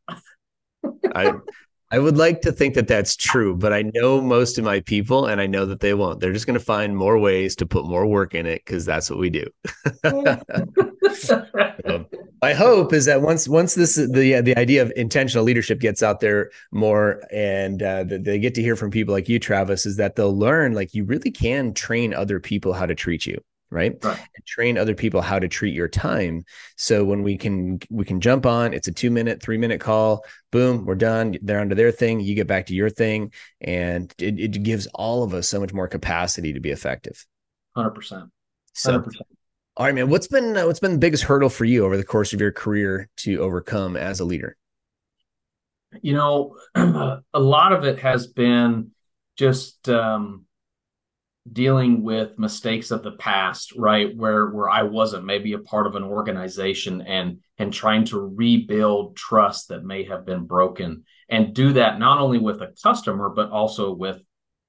I 1.15 1.33
I 1.91 1.99
would 1.99 2.19
like 2.19 2.43
to 2.43 2.53
think 2.53 2.75
that 2.75 2.87
that's 2.87 3.17
true, 3.17 3.57
but 3.57 3.73
I 3.73 3.83
know 3.95 4.21
most 4.21 4.59
of 4.59 4.65
my 4.65 4.81
people 4.81 5.27
and 5.27 5.41
I 5.41 5.47
know 5.47 5.65
that 5.65 5.81
they 5.81 5.95
won't. 5.95 6.21
They're 6.21 6.35
just 6.35 6.47
going 6.47 6.59
to 6.59 6.65
find 6.65 6.95
more 6.95 7.19
ways 7.19 7.57
to 7.57 7.67
put 7.67 7.87
more 7.87 8.07
work 8.07 8.35
in 8.35 8.45
it 8.45 8.63
because 8.65 8.85
that's 8.85 9.09
what 9.09 9.19
we 9.19 9.31
do. 9.31 9.47
my 12.43 12.53
hope 12.53 12.93
is 12.93 13.07
that 13.07 13.23
once 13.23 13.49
once 13.49 13.75
this 13.75 13.97
the 13.97 14.41
the 14.43 14.57
idea 14.57 14.83
of 14.83 14.93
intentional 14.97 15.45
leadership 15.45 15.81
gets 15.81 16.03
out 16.03 16.21
there 16.21 16.51
more 16.73 17.23
and 17.33 17.83
uh, 17.83 18.05
they 18.07 18.39
get 18.39 18.55
to 18.55 18.63
hear 18.63 18.77
from 18.77 18.91
people 18.91 19.15
like 19.15 19.29
you 19.29 19.39
Travis 19.39 19.87
is 19.87 19.97
that 19.97 20.17
they'll 20.17 20.37
learn 20.37 20.75
like 20.75 20.95
you 20.95 21.05
really 21.05 21.31
can 21.31 21.73
train 21.73 22.13
other 22.13 22.39
people 22.39 22.75
how 22.75 22.85
to 22.85 22.95
treat 22.95 23.25
you 23.25 23.43
right? 23.71 24.03
right. 24.03 24.19
And 24.19 24.47
train 24.47 24.79
other 24.79 24.95
people 24.95 25.21
how 25.21 25.39
to 25.39 25.49
treat 25.49 25.75
your 25.75 25.89
time 25.89 26.45
so 26.77 27.05
when 27.05 27.23
we 27.23 27.37
can 27.37 27.81
we 27.91 28.05
can 28.05 28.21
jump 28.21 28.47
on 28.47 28.73
it's 28.73 28.89
a 28.89 28.93
two 28.93 29.11
minute 29.11 29.43
three 29.43 29.59
minute 29.59 29.81
call 29.81 30.25
boom 30.51 30.85
we're 30.85 30.95
done 30.95 31.37
they're 31.43 31.61
onto 31.61 31.75
their 31.75 31.93
thing 31.93 32.21
you 32.21 32.35
get 32.35 32.47
back 32.47 32.67
to 32.67 32.75
your 32.75 32.91
thing 32.91 33.33
and 33.61 34.13
it, 34.19 34.39
it 34.39 34.63
gives 34.63 34.87
all 34.95 35.23
of 35.23 35.35
us 35.35 35.49
so 35.49 35.61
much 35.61 35.73
more 35.73 35.89
capacity 35.89 36.53
to 36.53 36.61
be 36.61 36.71
effective 36.71 37.27
100% 37.77 37.95
100%. 37.95 38.31
so 38.73 39.05
all 39.77 39.87
right 39.87 39.95
man 39.95 40.09
what's 40.09 40.29
been 40.29 40.57
uh, 40.57 40.67
what's 40.67 40.81
been 40.81 40.93
the 40.93 40.99
biggest 40.99 41.25
hurdle 41.25 41.51
for 41.51 41.65
you 41.65 41.85
over 41.85 41.97
the 41.97 42.05
course 42.05 42.33
of 42.33 42.41
your 42.41 42.53
career 42.53 43.09
to 43.17 43.37
overcome 43.39 43.97
as 43.97 44.21
a 44.21 44.25
leader 44.25 44.57
you 46.03 46.15
know 46.15 46.57
a 46.75 47.41
lot 47.41 47.73
of 47.73 47.85
it 47.85 47.99
has 47.99 48.27
been 48.27 48.91
just 49.37 49.89
um 49.89 50.45
dealing 51.53 52.03
with 52.03 52.39
mistakes 52.39 52.91
of 52.91 53.03
the 53.03 53.13
past 53.13 53.73
right 53.77 54.17
where 54.17 54.49
where 54.49 54.69
i 54.69 54.83
wasn't 54.83 55.25
maybe 55.25 55.53
a 55.53 55.59
part 55.59 55.87
of 55.87 55.95
an 55.95 56.03
organization 56.03 57.01
and 57.03 57.39
and 57.59 57.73
trying 57.73 58.05
to 58.05 58.19
rebuild 58.21 59.17
trust 59.17 59.69
that 59.69 59.85
may 59.85 60.05
have 60.05 60.27
been 60.27 60.45
broken 60.45 61.05
and 61.29 61.55
do 61.55 61.73
that 61.73 61.99
not 61.99 62.19
only 62.19 62.39
with 62.39 62.61
a 62.63 62.73
customer 62.83 63.29
but 63.29 63.51
also 63.51 63.93
with 63.93 64.21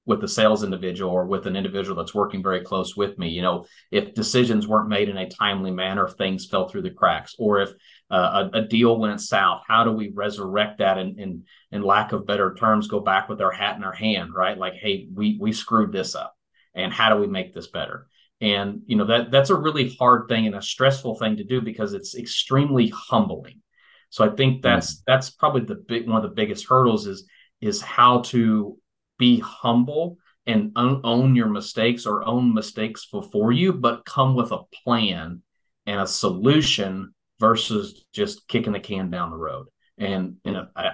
with 0.06 0.24
a 0.24 0.28
sales 0.28 0.64
individual 0.64 1.12
or 1.12 1.26
with 1.26 1.46
an 1.46 1.56
individual 1.56 1.96
that's 1.96 2.14
working 2.14 2.42
very 2.42 2.62
close 2.62 2.96
with 2.96 3.18
me. 3.18 3.28
You 3.28 3.42
know 3.42 3.66
if 3.90 4.14
decisions 4.14 4.66
weren't 4.66 4.88
made 4.88 5.08
in 5.08 5.16
a 5.16 5.28
timely 5.28 5.70
manner 5.70 6.06
if 6.06 6.14
things 6.14 6.46
fell 6.46 6.68
through 6.68 6.82
the 6.82 6.90
cracks. 6.90 7.36
Or 7.38 7.60
if 7.60 7.70
uh, 8.10 8.48
a, 8.52 8.58
a, 8.58 8.62
deal 8.62 8.98
went 8.98 9.20
south 9.20 9.62
how 9.68 9.84
do 9.84 9.92
we 9.92 10.10
resurrect 10.12 10.78
that 10.78 10.98
and 10.98 11.18
in, 11.18 11.44
in 11.70 11.82
lack 11.82 12.12
of 12.12 12.26
better 12.26 12.54
terms 12.54 12.88
go 12.88 12.98
back 12.98 13.28
with 13.28 13.40
our 13.40 13.52
hat 13.52 13.76
in 13.76 13.84
our 13.84 13.92
hand 13.92 14.34
right? 14.34 14.58
Like 14.58 14.74
hey 14.74 15.06
we 15.14 15.38
we 15.40 15.52
screwed 15.52 15.92
this 15.92 16.14
up 16.14 16.34
and 16.74 16.92
how 16.92 17.14
do 17.14 17.20
we 17.20 17.26
make 17.26 17.54
this 17.54 17.68
better? 17.68 18.06
And 18.40 18.82
you 18.86 18.96
know 18.96 19.06
that 19.06 19.30
that's 19.30 19.50
a 19.50 19.54
really 19.54 19.94
hard 19.98 20.28
thing 20.28 20.46
and 20.46 20.54
a 20.54 20.62
stressful 20.62 21.16
thing 21.16 21.36
to 21.36 21.44
do 21.44 21.60
because 21.60 21.92
it's 21.92 22.16
extremely 22.16 22.88
humbling. 22.88 23.60
So 24.08 24.24
i 24.24 24.34
think 24.34 24.62
that's 24.62 24.94
mm-hmm. 24.94 25.02
that's 25.06 25.30
probably 25.30 25.62
the 25.62 25.76
big 25.76 26.08
one 26.08 26.16
of 26.16 26.22
the 26.22 26.34
biggest 26.34 26.66
hurdles 26.66 27.06
is 27.06 27.28
is 27.60 27.80
how 27.80 28.22
to 28.22 28.76
be 29.18 29.38
humble 29.38 30.16
and 30.46 30.72
un- 30.74 31.00
own 31.04 31.36
your 31.36 31.48
mistakes 31.48 32.06
or 32.06 32.26
own 32.26 32.52
mistakes 32.54 33.06
before 33.06 33.52
you 33.52 33.72
but 33.72 34.04
come 34.04 34.34
with 34.34 34.50
a 34.50 34.64
plan 34.84 35.42
and 35.86 36.00
a 36.00 36.06
solution 36.06 37.14
versus 37.38 38.04
just 38.12 38.46
kicking 38.48 38.72
the 38.72 38.80
can 38.80 39.10
down 39.10 39.30
the 39.30 39.36
road. 39.36 39.66
And 39.98 40.36
you 40.44 40.52
know 40.52 40.66
I, 40.76 40.92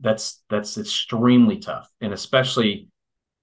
that's 0.00 0.42
that's 0.48 0.78
extremely 0.78 1.58
tough. 1.58 1.88
And 2.00 2.12
especially 2.12 2.88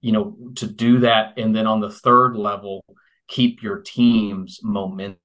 you 0.00 0.12
know, 0.12 0.36
to 0.56 0.66
do 0.66 1.00
that. 1.00 1.38
And 1.38 1.54
then 1.54 1.66
on 1.66 1.80
the 1.80 1.90
third 1.90 2.36
level, 2.36 2.84
keep 3.28 3.62
your 3.62 3.80
team's 3.80 4.60
momentum 4.62 5.18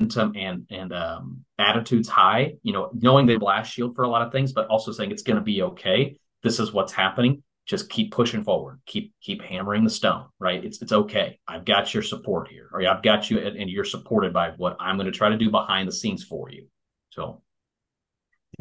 and 0.00 0.66
and 0.70 0.92
um, 0.92 1.44
attitudes 1.58 2.08
high. 2.08 2.54
You 2.62 2.72
know, 2.72 2.90
knowing 2.94 3.26
they 3.26 3.36
blast 3.36 3.72
shield 3.72 3.94
for 3.94 4.04
a 4.04 4.08
lot 4.08 4.22
of 4.22 4.32
things, 4.32 4.52
but 4.52 4.66
also 4.68 4.92
saying 4.92 5.10
it's 5.10 5.22
going 5.22 5.38
to 5.38 5.42
be 5.42 5.62
okay. 5.62 6.16
This 6.42 6.58
is 6.58 6.72
what's 6.72 6.92
happening. 6.92 7.42
Just 7.66 7.90
keep 7.90 8.10
pushing 8.10 8.42
forward. 8.42 8.80
Keep 8.86 9.12
keep 9.20 9.42
hammering 9.42 9.84
the 9.84 9.90
stone. 9.90 10.26
Right? 10.38 10.64
It's 10.64 10.80
it's 10.80 10.92
okay. 10.92 11.38
I've 11.46 11.64
got 11.64 11.92
your 11.92 12.02
support 12.02 12.48
here, 12.48 12.68
or 12.72 12.86
I've 12.86 13.02
got 13.02 13.30
you, 13.30 13.38
and, 13.38 13.56
and 13.56 13.70
you're 13.70 13.84
supported 13.84 14.32
by 14.32 14.50
what 14.56 14.76
I'm 14.80 14.96
going 14.96 15.06
to 15.06 15.16
try 15.16 15.28
to 15.28 15.36
do 15.36 15.50
behind 15.50 15.86
the 15.86 15.92
scenes 15.92 16.24
for 16.24 16.50
you. 16.50 16.66
So 17.10 17.42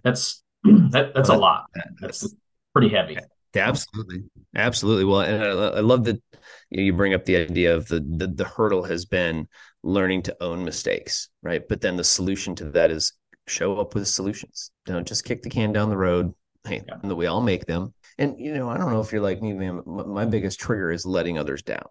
that's 0.04 0.44
that 0.64 1.14
that's 1.16 1.30
well, 1.30 1.40
a 1.40 1.42
lot. 1.42 1.66
That's 2.02 2.36
pretty 2.74 2.90
heavy. 2.90 3.18
Absolutely, 3.56 4.24
absolutely. 4.56 5.06
Well, 5.06 5.22
and 5.22 5.44
I, 5.44 5.50
I 5.50 5.80
love 5.80 6.04
that 6.06 6.22
you 6.70 6.94
bring 6.94 7.14
up 7.14 7.26
the 7.26 7.38
idea 7.38 7.76
of 7.76 7.88
the, 7.88 8.00
the 8.00 8.28
the 8.28 8.46
hurdle 8.46 8.84
has 8.84 9.06
been 9.06 9.48
learning 9.84 10.24
to 10.24 10.44
own 10.44 10.64
mistakes, 10.64 11.30
right? 11.42 11.64
But 11.68 11.82
then 11.82 11.98
the 11.98 12.04
solution 12.04 12.54
to 12.56 12.66
that 12.72 12.92
is 12.92 13.14
show 13.48 13.78
up 13.78 13.96
with 13.96 14.08
solutions. 14.08 14.72
Don't 14.86 15.08
just 15.08 15.26
kick 15.26 15.42
the 15.42 15.50
can 15.50 15.74
down 15.74 15.90
the 15.90 15.98
road. 15.98 16.34
Hey, 16.64 16.84
yeah. 16.88 16.98
that 17.02 17.16
we 17.16 17.26
all 17.26 17.42
make 17.42 17.66
them. 17.66 17.94
And 18.18 18.40
you 18.40 18.54
know, 18.54 18.70
I 18.70 18.78
don't 18.78 18.92
know 18.92 19.02
if 19.02 19.12
you're 19.12 19.22
like 19.22 19.42
me, 19.42 19.54
man. 19.54 19.82
My 19.86 20.26
biggest 20.26 20.60
trigger 20.60 20.92
is 20.92 21.06
letting 21.06 21.38
others 21.38 21.64
down. 21.64 21.86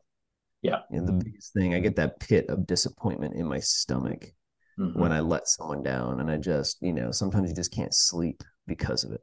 Yeah. 0.63 0.81
You 0.91 1.01
know, 1.01 1.07
the 1.07 1.25
biggest 1.25 1.53
thing, 1.53 1.75
I 1.75 1.81
get 1.81 1.97
that 1.97 2.21
pit 2.21 2.47
of 2.49 2.67
disappointment 2.67 3.35
in 3.35 3.47
my 3.47 3.61
stomach 3.61 4.33
mm-hmm. 4.79 4.99
when 4.99 5.13
I 5.13 5.21
let 5.21 5.49
someone 5.49 5.83
down, 5.83 6.21
and 6.21 6.31
I 6.31 6.37
just, 6.37 6.77
you 6.81 6.93
know, 6.93 7.11
sometimes 7.11 7.49
you 7.49 7.57
just 7.57 7.73
can't 7.73 7.95
sleep 7.95 8.43
because 8.67 9.05
of 9.05 9.13
it. 9.13 9.21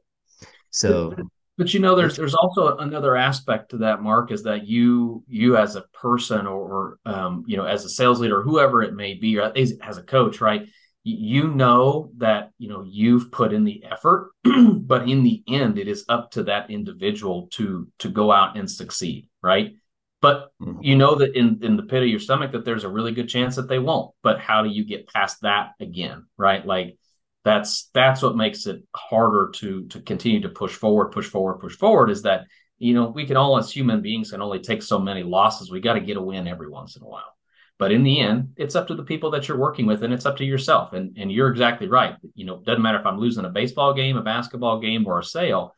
So 0.70 1.14
but 1.58 1.72
you 1.72 1.80
know, 1.80 1.94
there's 1.94 2.16
there's 2.16 2.34
also 2.34 2.76
another 2.76 3.16
aspect 3.16 3.70
to 3.70 3.78
that, 3.78 4.02
Mark, 4.02 4.30
is 4.30 4.42
that 4.42 4.66
you 4.66 5.24
you 5.26 5.56
as 5.56 5.74
a 5.74 5.82
person 5.94 6.46
or, 6.46 6.58
or 6.58 6.98
um, 7.06 7.44
you 7.46 7.56
know 7.56 7.64
as 7.64 7.84
a 7.84 7.88
sales 7.88 8.20
leader, 8.20 8.42
whoever 8.42 8.82
it 8.82 8.94
may 8.94 9.14
be, 9.14 9.38
or 9.38 9.56
as, 9.56 9.72
as 9.82 9.96
a 9.96 10.02
coach, 10.02 10.40
right? 10.40 10.68
You 11.02 11.48
know 11.48 12.10
that 12.18 12.50
you 12.58 12.68
know 12.68 12.84
you've 12.86 13.32
put 13.32 13.54
in 13.54 13.64
the 13.64 13.82
effort, 13.90 14.32
but 14.44 15.08
in 15.08 15.22
the 15.22 15.42
end, 15.48 15.78
it 15.78 15.88
is 15.88 16.04
up 16.10 16.30
to 16.32 16.44
that 16.44 16.70
individual 16.70 17.48
to 17.52 17.88
to 18.00 18.10
go 18.10 18.30
out 18.30 18.58
and 18.58 18.70
succeed, 18.70 19.28
right? 19.42 19.76
But 20.20 20.50
mm-hmm. 20.60 20.82
you 20.82 20.96
know 20.96 21.14
that 21.14 21.34
in 21.38 21.60
in 21.62 21.76
the 21.76 21.84
pit 21.84 22.02
of 22.02 22.08
your 22.08 22.20
stomach 22.20 22.52
that 22.52 22.66
there's 22.66 22.84
a 22.84 22.88
really 22.90 23.12
good 23.12 23.30
chance 23.30 23.56
that 23.56 23.68
they 23.68 23.78
won't. 23.78 24.14
But 24.22 24.40
how 24.40 24.62
do 24.62 24.68
you 24.68 24.84
get 24.84 25.08
past 25.08 25.40
that 25.40 25.70
again, 25.80 26.26
right? 26.36 26.66
Like 26.66 26.98
that's 27.46 27.88
that's 27.94 28.20
what 28.22 28.36
makes 28.36 28.66
it 28.66 28.82
harder 28.94 29.50
to 29.54 29.86
to 29.86 30.00
continue 30.00 30.40
to 30.40 30.48
push 30.48 30.74
forward 30.74 31.12
push 31.12 31.28
forward 31.28 31.60
push 31.60 31.76
forward 31.76 32.10
is 32.10 32.22
that 32.22 32.46
you 32.78 32.94
know, 32.94 33.08
we 33.08 33.26
can 33.26 33.36
all 33.36 33.56
as 33.58 33.70
human 33.70 34.02
beings 34.02 34.30
can 34.30 34.42
only 34.42 34.58
take 34.58 34.82
so 34.82 34.98
many 34.98 35.22
losses. 35.22 35.70
We 35.70 35.80
got 35.80 35.94
to 35.94 36.00
get 36.00 36.16
a 36.16 36.22
win 36.22 36.46
every 36.46 36.68
once 36.68 36.96
in 36.96 37.02
a 37.02 37.06
while. 37.06 37.34
But 37.78 37.92
in 37.92 38.02
the 38.02 38.20
end, 38.20 38.52
it's 38.56 38.74
up 38.74 38.86
to 38.88 38.94
the 38.94 39.02
people 39.02 39.30
that 39.32 39.48
you're 39.48 39.58
working 39.58 39.86
with 39.86 40.02
and 40.02 40.12
it's 40.12 40.26
up 40.26 40.38
to 40.38 40.44
yourself. 40.44 40.92
And 40.92 41.16
and 41.18 41.30
you're 41.30 41.50
exactly 41.50 41.88
right. 41.88 42.16
You 42.34 42.46
know, 42.46 42.54
it 42.54 42.64
doesn't 42.64 42.82
matter 42.82 42.98
if 42.98 43.06
I'm 43.06 43.18
losing 43.18 43.44
a 43.44 43.50
baseball 43.50 43.92
game, 43.94 44.16
a 44.16 44.22
basketball 44.22 44.80
game, 44.80 45.06
or 45.06 45.18
a 45.18 45.24
sale, 45.24 45.74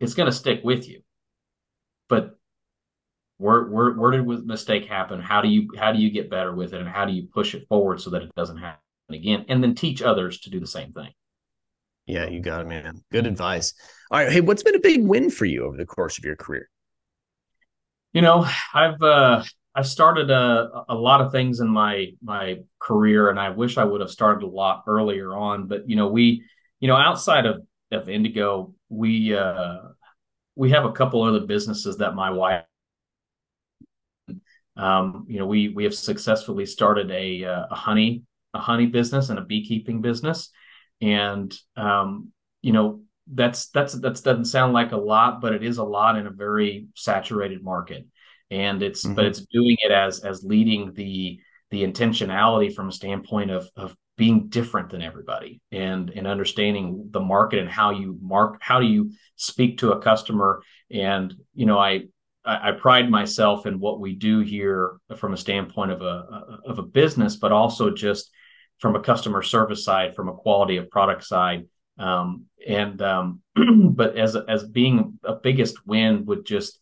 it's 0.00 0.14
going 0.14 0.26
to 0.26 0.36
stick 0.36 0.60
with 0.62 0.88
you. 0.88 1.00
But 2.08 2.38
where 3.38 3.64
where 3.64 3.92
where 3.92 4.10
did 4.10 4.26
the 4.26 4.42
mistake 4.44 4.86
happen? 4.86 5.20
How 5.20 5.40
do 5.40 5.48
you 5.48 5.68
how 5.78 5.92
do 5.92 6.00
you 6.00 6.10
get 6.10 6.30
better 6.30 6.54
with 6.54 6.74
it 6.74 6.80
and 6.80 6.88
how 6.88 7.06
do 7.06 7.12
you 7.12 7.28
push 7.28 7.54
it 7.54 7.66
forward 7.68 8.00
so 8.00 8.10
that 8.10 8.22
it 8.22 8.30
doesn't 8.36 8.58
happen 8.58 8.80
again? 9.10 9.46
And 9.48 9.62
then 9.62 9.74
teach 9.74 10.02
others 10.02 10.40
to 10.40 10.50
do 10.50 10.60
the 10.60 10.66
same 10.66 10.92
thing. 10.92 11.10
Yeah, 12.06 12.26
you 12.26 12.40
got 12.40 12.62
it, 12.62 12.68
man. 12.68 13.02
Good 13.12 13.26
advice. 13.26 13.74
All 14.10 14.18
right. 14.18 14.32
Hey, 14.32 14.40
what's 14.40 14.62
been 14.62 14.74
a 14.74 14.80
big 14.80 15.04
win 15.04 15.30
for 15.30 15.44
you 15.44 15.66
over 15.66 15.76
the 15.76 15.84
course 15.84 16.16
of 16.18 16.24
your 16.24 16.36
career? 16.36 16.70
You 18.14 18.22
know, 18.22 18.48
I've 18.72 19.00
uh 19.02 19.44
I've 19.74 19.86
started 19.86 20.30
a, 20.30 20.84
a 20.88 20.94
lot 20.94 21.20
of 21.20 21.30
things 21.30 21.60
in 21.60 21.68
my 21.68 22.06
my 22.22 22.60
career, 22.80 23.28
and 23.28 23.38
I 23.38 23.50
wish 23.50 23.76
I 23.76 23.84
would 23.84 24.00
have 24.00 24.10
started 24.10 24.42
a 24.42 24.48
lot 24.48 24.84
earlier 24.86 25.36
on. 25.36 25.68
But 25.68 25.88
you 25.88 25.96
know, 25.96 26.08
we, 26.08 26.42
you 26.80 26.88
know, 26.88 26.96
outside 26.96 27.46
of 27.46 27.62
of 27.92 28.08
Indigo, 28.08 28.74
we 28.88 29.36
uh, 29.36 29.76
we 30.56 30.70
have 30.70 30.84
a 30.84 30.92
couple 30.92 31.22
other 31.22 31.46
businesses 31.46 31.98
that 31.98 32.14
my 32.14 32.30
wife, 32.30 32.64
um, 34.76 35.26
you 35.28 35.38
know, 35.38 35.46
we 35.46 35.68
we 35.68 35.84
have 35.84 35.94
successfully 35.94 36.64
started 36.64 37.10
a 37.10 37.44
uh, 37.44 37.66
a 37.70 37.74
honey 37.74 38.22
a 38.54 38.58
honey 38.58 38.86
business 38.86 39.28
and 39.28 39.38
a 39.38 39.44
beekeeping 39.44 40.00
business, 40.00 40.50
and 41.00 41.54
um, 41.76 42.32
you 42.62 42.72
know 42.72 43.02
that's 43.32 43.68
that's 43.68 43.94
that 43.94 44.22
doesn't 44.22 44.46
sound 44.46 44.72
like 44.72 44.92
a 44.92 44.96
lot, 44.96 45.40
but 45.40 45.52
it 45.52 45.62
is 45.62 45.78
a 45.78 45.84
lot 45.84 46.16
in 46.16 46.26
a 46.26 46.30
very 46.30 46.86
saturated 46.94 47.62
market, 47.62 48.06
and 48.50 48.82
it's 48.82 49.04
mm-hmm. 49.04 49.14
but 49.14 49.24
it's 49.24 49.44
doing 49.52 49.76
it 49.80 49.92
as 49.92 50.20
as 50.20 50.42
leading 50.42 50.92
the 50.94 51.40
the 51.70 51.82
intentionality 51.84 52.74
from 52.74 52.88
a 52.88 52.92
standpoint 52.92 53.50
of 53.50 53.68
of 53.76 53.94
being 54.16 54.48
different 54.48 54.90
than 54.90 55.00
everybody 55.00 55.60
and 55.70 56.10
and 56.10 56.26
understanding 56.26 57.08
the 57.12 57.20
market 57.20 57.60
and 57.60 57.70
how 57.70 57.90
you 57.90 58.18
mark 58.20 58.58
how 58.60 58.80
do 58.80 58.86
you 58.86 59.12
speak 59.36 59.78
to 59.78 59.92
a 59.92 60.00
customer. 60.00 60.62
And 60.90 61.34
you 61.54 61.66
know 61.66 61.78
I 61.78 62.04
I, 62.44 62.72
pride 62.72 63.10
myself 63.10 63.66
in 63.66 63.78
what 63.78 64.00
we 64.00 64.14
do 64.14 64.40
here 64.40 64.96
from 65.16 65.34
a 65.34 65.36
standpoint 65.36 65.90
of 65.90 66.00
a 66.00 66.58
of 66.64 66.78
a 66.78 66.82
business, 66.82 67.36
but 67.36 67.52
also 67.52 67.90
just 67.90 68.30
from 68.78 68.96
a 68.96 69.00
customer 69.00 69.42
service 69.42 69.84
side, 69.84 70.14
from 70.14 70.28
a 70.28 70.34
quality 70.34 70.76
of 70.76 70.90
product 70.90 71.24
side, 71.24 71.66
um, 71.98 72.46
and 72.66 73.00
um, 73.02 73.40
but 73.90 74.16
as 74.16 74.36
as 74.36 74.64
being 74.64 75.18
a 75.24 75.34
biggest 75.34 75.86
win 75.86 76.24
with 76.24 76.44
just 76.44 76.78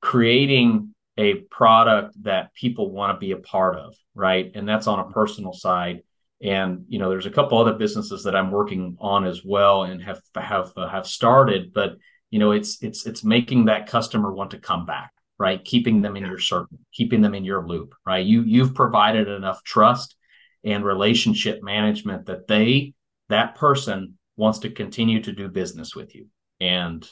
creating 0.00 0.94
a 1.18 1.34
product 1.34 2.14
that 2.22 2.54
people 2.54 2.90
want 2.90 3.14
to 3.14 3.20
be 3.20 3.32
a 3.32 3.36
part 3.36 3.76
of, 3.76 3.94
right? 4.14 4.50
And 4.54 4.68
that's 4.68 4.86
on 4.86 5.00
a 5.00 5.10
personal 5.10 5.52
side. 5.52 6.02
And 6.42 6.84
you 6.88 6.98
know, 6.98 7.10
there's 7.10 7.26
a 7.26 7.30
couple 7.30 7.58
other 7.58 7.74
businesses 7.74 8.24
that 8.24 8.34
I'm 8.34 8.50
working 8.50 8.96
on 8.98 9.26
as 9.26 9.44
well, 9.44 9.84
and 9.84 10.02
have 10.02 10.20
have 10.34 10.72
uh, 10.76 10.88
have 10.88 11.06
started. 11.06 11.72
But 11.74 11.96
you 12.30 12.38
know, 12.38 12.52
it's 12.52 12.82
it's 12.82 13.06
it's 13.06 13.24
making 13.24 13.66
that 13.66 13.86
customer 13.86 14.32
want 14.32 14.52
to 14.52 14.58
come 14.58 14.86
back, 14.86 15.12
right? 15.38 15.62
Keeping 15.62 16.00
them 16.00 16.16
in 16.16 16.24
your 16.24 16.38
circle, 16.38 16.78
keeping 16.92 17.20
them 17.20 17.34
in 17.34 17.44
your 17.44 17.66
loop, 17.66 17.94
right? 18.06 18.24
You 18.24 18.42
you've 18.42 18.74
provided 18.74 19.28
enough 19.28 19.62
trust 19.64 20.16
and 20.64 20.84
relationship 20.84 21.62
management 21.62 22.26
that 22.26 22.46
they 22.46 22.94
that 23.28 23.54
person 23.54 24.18
wants 24.36 24.60
to 24.60 24.70
continue 24.70 25.22
to 25.22 25.32
do 25.32 25.48
business 25.48 25.94
with 25.94 26.14
you, 26.14 26.26
and 26.60 27.08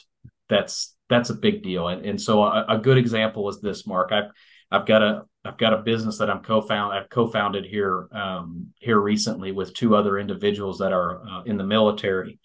that's 0.49 0.95
that's 1.09 1.29
a 1.29 1.35
big 1.35 1.63
deal. 1.63 1.87
And 1.87 2.05
and 2.05 2.21
so 2.21 2.43
a, 2.43 2.65
a 2.69 2.77
good 2.77 2.97
example 2.97 3.49
is 3.49 3.61
this, 3.61 3.87
Mark. 3.87 4.11
I've 4.11 4.31
I've 4.71 4.85
got 4.85 5.01
a 5.01 5.23
I've 5.45 5.57
got 5.57 5.73
a 5.73 5.77
business 5.77 6.17
that 6.17 6.29
I'm 6.29 6.43
co-found 6.43 6.93
I've 6.93 7.09
co-founded 7.09 7.65
here 7.65 8.07
um, 8.11 8.67
here 8.79 8.99
recently 8.99 9.51
with 9.51 9.73
two 9.73 9.95
other 9.95 10.19
individuals 10.19 10.79
that 10.79 10.91
are 10.91 11.21
uh, 11.27 11.43
in 11.43 11.57
the 11.57 11.63
military, 11.63 12.39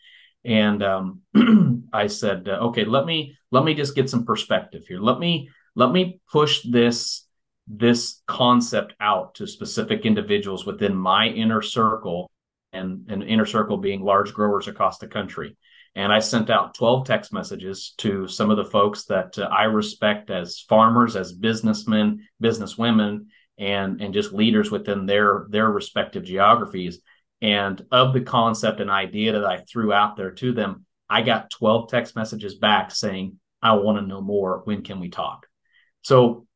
and 0.45 0.83
um, 0.83 1.21
I 1.93 2.07
said, 2.07 2.49
uh, 2.49 2.59
okay, 2.69 2.85
let 2.85 3.07
me 3.07 3.37
let 3.51 3.65
me 3.65 3.75
just 3.75 3.95
get 3.95 4.09
some 4.09 4.25
perspective 4.25 4.85
here. 4.87 5.01
Let 5.01 5.19
me 5.19 5.51
let 5.75 5.91
me 5.91 6.21
push 6.31 6.63
this 6.63 7.24
this 7.67 8.23
concept 8.27 8.95
out 9.01 9.37
to 9.37 9.47
specific 9.47 10.05
individuals 10.05 10.67
within 10.67 10.95
my 10.95 11.27
inner 11.29 11.63
circle, 11.63 12.31
and 12.73 13.09
an 13.11 13.23
inner 13.23 13.47
circle 13.47 13.79
being 13.79 14.03
large 14.03 14.35
growers 14.35 14.69
across 14.69 14.99
the 14.99 15.07
country. 15.07 15.57
And 15.97 16.13
I 16.13 16.19
sent 16.19 16.51
out 16.51 16.75
12 16.75 17.07
text 17.07 17.33
messages 17.33 17.95
to 17.99 18.27
some 18.27 18.51
of 18.51 18.57
the 18.57 18.65
folks 18.65 19.05
that 19.05 19.39
uh, 19.39 19.43
I 19.43 19.65
respect 19.65 20.29
as 20.29 20.61
farmers, 20.61 21.15
as 21.15 21.33
businessmen, 21.33 22.27
businesswomen, 22.43 23.27
and 23.57 24.01
and 24.01 24.13
just 24.13 24.33
leaders 24.33 24.71
within 24.73 25.07
their 25.07 25.47
their 25.51 25.71
respective 25.71 26.25
geographies. 26.25 27.01
And 27.41 27.85
of 27.93 28.13
the 28.13 28.23
concept 28.23 28.81
and 28.81 28.91
idea 28.91 29.33
that 29.33 29.45
I 29.45 29.59
threw 29.59 29.93
out 29.93 30.17
there 30.17 30.33
to 30.33 30.53
them, 30.53 30.85
I 31.09 31.23
got 31.23 31.51
12 31.51 31.89
text 31.89 32.17
messages 32.17 32.57
back 32.57 32.91
saying, 32.91 33.39
"I 33.63 33.75
want 33.75 33.99
to 33.99 34.07
know 34.07 34.21
more. 34.21 34.63
When 34.65 34.83
can 34.83 34.99
we 34.99 35.11
talk?" 35.11 35.47
So 36.03 36.47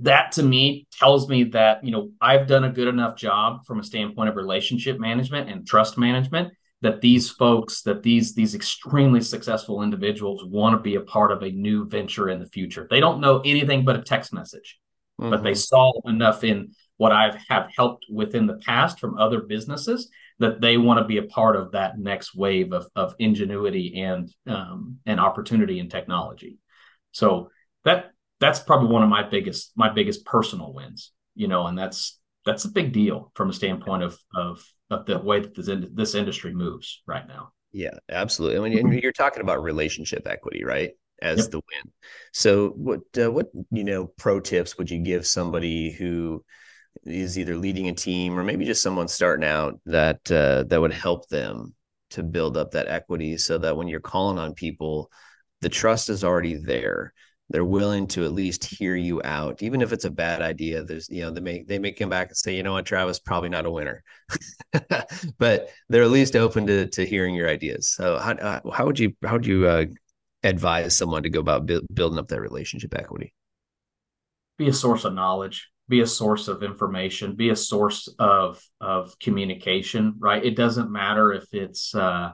that 0.00 0.32
to 0.32 0.42
me 0.42 0.86
tells 0.92 1.28
me 1.28 1.44
that 1.44 1.84
you 1.84 1.90
know 1.90 2.10
I've 2.20 2.46
done 2.46 2.64
a 2.64 2.72
good 2.72 2.88
enough 2.88 3.16
job 3.16 3.64
from 3.66 3.80
a 3.80 3.84
standpoint 3.84 4.28
of 4.28 4.36
relationship 4.36 4.98
management 4.98 5.50
and 5.50 5.66
trust 5.66 5.98
management 5.98 6.52
that 6.80 7.00
these 7.00 7.30
folks 7.30 7.82
that 7.82 8.02
these 8.02 8.34
these 8.34 8.54
extremely 8.54 9.20
successful 9.20 9.82
individuals 9.82 10.44
want 10.44 10.74
to 10.74 10.82
be 10.82 10.94
a 10.94 11.00
part 11.00 11.32
of 11.32 11.42
a 11.42 11.50
new 11.50 11.86
venture 11.88 12.28
in 12.28 12.38
the 12.38 12.46
future 12.46 12.86
they 12.90 13.00
don't 13.00 13.20
know 13.20 13.40
anything 13.44 13.84
but 13.84 13.96
a 13.96 14.02
text 14.02 14.32
message 14.32 14.78
mm-hmm. 15.20 15.30
but 15.30 15.42
they 15.42 15.50
mm-hmm. 15.50 15.56
saw 15.56 15.92
enough 16.06 16.44
in 16.44 16.72
what 16.96 17.10
i've 17.10 17.36
have 17.48 17.68
helped 17.76 18.06
within 18.10 18.46
the 18.46 18.58
past 18.58 19.00
from 19.00 19.18
other 19.18 19.40
businesses 19.40 20.08
that 20.38 20.60
they 20.60 20.76
want 20.76 20.98
to 20.98 21.04
be 21.04 21.18
a 21.18 21.24
part 21.24 21.56
of 21.56 21.72
that 21.72 21.98
next 21.98 22.36
wave 22.36 22.72
of, 22.72 22.86
of 22.94 23.14
ingenuity 23.18 24.00
and 24.00 24.32
um, 24.46 24.98
and 25.04 25.18
opportunity 25.18 25.80
and 25.80 25.90
technology 25.90 26.58
so 27.10 27.50
that 27.84 28.12
that's 28.40 28.60
probably 28.60 28.88
one 28.88 29.02
of 29.02 29.08
my 29.08 29.22
biggest 29.22 29.72
my 29.76 29.88
biggest 29.88 30.24
personal 30.24 30.72
wins 30.72 31.12
you 31.34 31.48
know 31.48 31.66
and 31.66 31.78
that's 31.78 32.18
that's 32.44 32.64
a 32.64 32.70
big 32.70 32.92
deal 32.92 33.30
from 33.34 33.50
a 33.50 33.52
standpoint 33.52 34.02
of 34.02 34.18
of 34.34 34.64
of 34.90 35.06
the 35.06 35.18
way 35.18 35.40
that 35.40 35.54
this, 35.54 35.68
in, 35.68 35.90
this 35.94 36.14
industry 36.14 36.54
moves 36.54 37.02
right 37.06 37.26
now. 37.26 37.52
Yeah, 37.72 37.98
absolutely. 38.08 38.80
I 38.80 38.82
mean, 38.82 39.00
you're 39.02 39.12
talking 39.12 39.42
about 39.42 39.62
relationship 39.62 40.26
equity, 40.26 40.64
right? 40.64 40.92
As 41.20 41.40
yep. 41.40 41.50
the 41.50 41.56
win. 41.58 41.92
So, 42.32 42.70
what 42.70 43.00
uh, 43.20 43.30
what 43.30 43.48
you 43.70 43.84
know 43.84 44.06
pro 44.06 44.40
tips 44.40 44.78
would 44.78 44.90
you 44.90 45.00
give 45.00 45.26
somebody 45.26 45.92
who 45.92 46.44
is 47.04 47.38
either 47.38 47.56
leading 47.56 47.88
a 47.88 47.94
team 47.94 48.38
or 48.38 48.42
maybe 48.42 48.64
just 48.64 48.82
someone 48.82 49.08
starting 49.08 49.46
out 49.46 49.80
that 49.86 50.30
uh, 50.30 50.64
that 50.68 50.80
would 50.80 50.92
help 50.92 51.28
them 51.28 51.74
to 52.10 52.22
build 52.22 52.56
up 52.56 52.70
that 52.70 52.88
equity, 52.88 53.36
so 53.36 53.58
that 53.58 53.76
when 53.76 53.88
you're 53.88 54.00
calling 54.00 54.38
on 54.38 54.54
people, 54.54 55.10
the 55.60 55.68
trust 55.68 56.08
is 56.08 56.24
already 56.24 56.56
there 56.56 57.12
they're 57.50 57.64
willing 57.64 58.06
to 58.06 58.24
at 58.24 58.32
least 58.32 58.64
hear 58.64 58.94
you 58.94 59.22
out 59.24 59.62
even 59.62 59.80
if 59.80 59.92
it's 59.92 60.04
a 60.04 60.10
bad 60.10 60.42
idea 60.42 60.82
there's 60.82 61.08
you 61.08 61.22
know 61.22 61.30
they 61.30 61.40
may 61.40 61.62
they 61.62 61.78
may 61.78 61.92
come 61.92 62.10
back 62.10 62.28
and 62.28 62.36
say 62.36 62.54
you 62.54 62.62
know 62.62 62.72
what 62.72 62.84
travis 62.84 63.18
probably 63.18 63.48
not 63.48 63.66
a 63.66 63.70
winner. 63.70 64.02
But 65.38 65.70
they're 65.88 66.02
at 66.02 66.10
least 66.10 66.36
open 66.36 66.66
to 66.66 66.86
to 66.88 67.06
hearing 67.06 67.34
your 67.34 67.48
ideas. 67.48 67.88
So 67.94 68.18
how, 68.18 68.32
uh, 68.32 68.70
how 68.70 68.84
would 68.86 68.98
you 68.98 69.14
how 69.24 69.34
would 69.34 69.46
you 69.46 69.66
uh, 69.66 69.86
advise 70.42 70.96
someone 70.96 71.22
to 71.22 71.30
go 71.30 71.40
about 71.40 71.66
bu- 71.66 71.86
building 71.92 72.18
up 72.18 72.28
that 72.28 72.40
relationship 72.40 72.94
equity? 72.94 73.32
Be 74.58 74.68
a 74.68 74.72
source 74.72 75.04
of 75.04 75.14
knowledge 75.14 75.68
be 75.88 76.00
a 76.00 76.06
source 76.06 76.48
of 76.48 76.62
information 76.62 77.34
be 77.34 77.48
a 77.48 77.56
source 77.56 78.08
of 78.18 78.62
of 78.80 79.18
communication 79.18 80.14
right? 80.18 80.44
It 80.44 80.54
doesn't 80.54 80.92
matter 80.92 81.32
if 81.32 81.46
it's 81.54 81.94
uh 81.94 82.32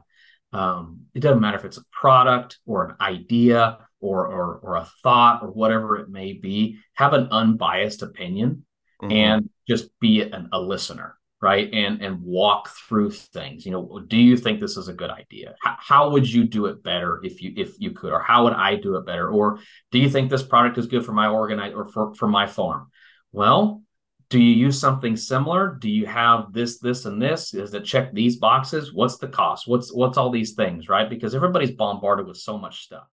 um, 0.55 1.01
it 1.15 1.21
doesn't 1.21 1.41
matter 1.41 1.59
if 1.59 1.65
it's 1.65 1.79
a 1.79 1.85
product 1.91 2.59
or 2.65 2.85
an 2.85 2.97
idea 3.01 3.79
or, 4.05 4.27
or, 4.27 4.61
or 4.63 4.77
a 4.77 4.89
thought 5.03 5.43
or 5.43 5.49
whatever 5.49 5.97
it 5.97 6.11
may 6.11 6.35
be, 6.35 6.79
have 6.93 7.15
an 7.15 7.27
unbiased 7.31 8.03
opinion 8.03 8.67
mm-hmm. 9.03 9.11
and 9.11 9.51
just 9.67 9.89
be 9.99 10.21
an, 10.21 10.51
a 10.53 10.61
listener, 10.61 11.17
right? 11.41 11.73
And 11.73 12.03
and 12.03 12.21
walk 12.21 12.69
through 12.69 13.13
things. 13.13 13.65
You 13.65 13.73
know, 13.73 14.05
do 14.07 14.19
you 14.19 14.37
think 14.37 14.61
this 14.61 14.77
is 14.77 14.89
a 14.89 14.93
good 14.93 15.09
idea? 15.09 15.55
How, 15.63 15.77
how 15.79 16.11
would 16.11 16.31
you 16.31 16.45
do 16.45 16.67
it 16.67 16.83
better 16.83 17.21
if 17.25 17.41
you 17.41 17.55
if 17.57 17.77
you 17.79 17.93
could, 17.93 18.13
or 18.13 18.21
how 18.21 18.45
would 18.45 18.53
I 18.53 18.77
do 18.77 18.97
it 18.97 19.07
better? 19.07 19.31
Or 19.31 19.59
do 19.91 19.99
you 19.99 20.11
think 20.11 20.29
this 20.29 20.43
product 20.43 20.77
is 20.77 20.87
good 20.87 21.07
for 21.07 21.13
my 21.13 21.29
organize 21.29 21.73
or 21.75 21.89
for, 21.89 22.15
for 22.15 22.29
my 22.29 22.47
farm? 22.47 22.91
Well, 23.33 23.83
do 24.29 24.39
you 24.39 24.55
use 24.55 24.81
something 24.81 25.17
similar 25.17 25.77
do 25.81 25.89
you 25.89 26.07
have 26.07 26.53
this 26.53 26.79
this 26.79 27.05
and 27.05 27.21
this 27.21 27.51
does 27.51 27.75
it 27.75 27.85
check 27.85 28.13
these 28.13 28.37
boxes 28.37 28.93
what's 28.93 29.19
the 29.19 29.29
cost 29.29 29.69
what's 29.69 29.93
what's 29.93 30.17
all 30.17 30.31
these 30.31 30.55
things 30.55 30.89
right 30.89 31.11
because 31.11 31.35
everybody's 31.35 31.73
bombarded 31.73 32.27
with 32.27 32.39
so 32.39 32.57
much 32.57 32.83
stuff 32.83 33.07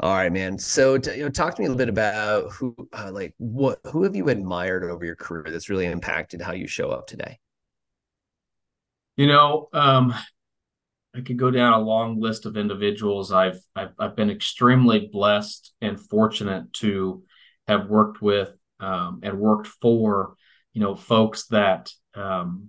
all 0.00 0.14
right, 0.14 0.32
man. 0.32 0.58
So, 0.58 0.98
to, 0.98 1.16
you 1.16 1.24
know, 1.24 1.28
talk 1.28 1.54
to 1.54 1.62
me 1.62 1.66
a 1.66 1.70
little 1.70 1.78
bit 1.78 1.88
about 1.88 2.50
who, 2.52 2.74
uh, 2.92 3.10
like, 3.12 3.34
what, 3.38 3.80
who 3.92 4.02
have 4.04 4.16
you 4.16 4.28
admired 4.28 4.82
over 4.84 5.04
your 5.04 5.16
career 5.16 5.46
that's 5.50 5.68
really 5.68 5.86
impacted 5.86 6.40
how 6.40 6.52
you 6.52 6.66
show 6.66 6.90
up 6.90 7.06
today? 7.06 7.38
You 9.16 9.26
know, 9.26 9.68
um, 9.74 10.14
I 11.14 11.20
could 11.20 11.36
go 11.36 11.50
down 11.50 11.74
a 11.74 11.80
long 11.80 12.20
list 12.20 12.46
of 12.46 12.56
individuals. 12.56 13.32
I've, 13.32 13.60
I've 13.76 13.92
I've 13.98 14.16
been 14.16 14.30
extremely 14.30 15.10
blessed 15.12 15.72
and 15.82 16.00
fortunate 16.00 16.72
to 16.74 17.24
have 17.66 17.88
worked 17.88 18.22
with 18.22 18.50
um, 18.78 19.20
and 19.22 19.38
worked 19.38 19.66
for, 19.66 20.36
you 20.72 20.80
know, 20.80 20.94
folks 20.94 21.46
that 21.48 21.90
um, 22.14 22.68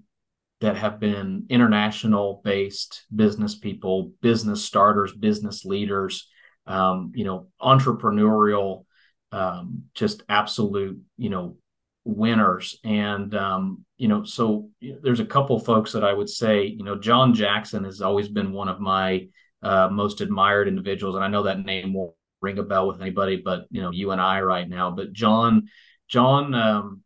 that 0.60 0.76
have 0.76 1.00
been 1.00 1.46
international 1.50 2.41
based 2.44 3.06
business 3.15 3.56
people, 3.56 4.12
business 4.22 4.65
starters, 4.65 5.13
business 5.13 5.63
leaders, 5.63 6.28
um, 6.72 7.12
you 7.14 7.26
know, 7.26 7.48
entrepreneurial, 7.62 8.86
um, 9.32 9.84
just 9.94 10.24
absolute, 10.30 11.02
you 11.18 11.30
know, 11.30 11.58
winners. 12.06 12.80
And 12.84 13.36
um, 13.36 13.86
you 13.98 14.08
know, 14.08 14.24
so 14.24 14.70
there's 14.82 15.20
a 15.20 15.26
couple 15.26 15.60
folks 15.60 15.92
that 15.92 16.04
I 16.04 16.14
would 16.14 16.30
say, 16.30 16.66
you 16.66 16.84
know, 16.84 16.98
John 16.98 17.34
Jackson 17.34 17.84
has 17.84 18.02
always 18.02 18.30
been 18.30 18.54
one 18.54 18.70
of 18.70 18.80
my 18.80 19.28
uh, 19.62 19.90
most 19.92 20.22
admired 20.22 20.68
individuals, 20.68 21.16
and 21.16 21.24
I 21.24 21.28
know 21.28 21.44
that 21.44 21.66
name 21.66 21.94
won't 21.94 22.16
ring 22.42 22.58
a 22.58 22.64
bell 22.64 22.88
with 22.88 23.02
anybody, 23.02 23.42
but 23.44 23.66
you 23.70 23.82
know, 23.82 23.92
you 23.92 24.12
and 24.12 24.22
I 24.22 24.42
right 24.42 24.68
now. 24.68 24.92
But 24.92 25.14
John, 25.14 25.68
John, 26.08 26.56
um, 26.56 27.02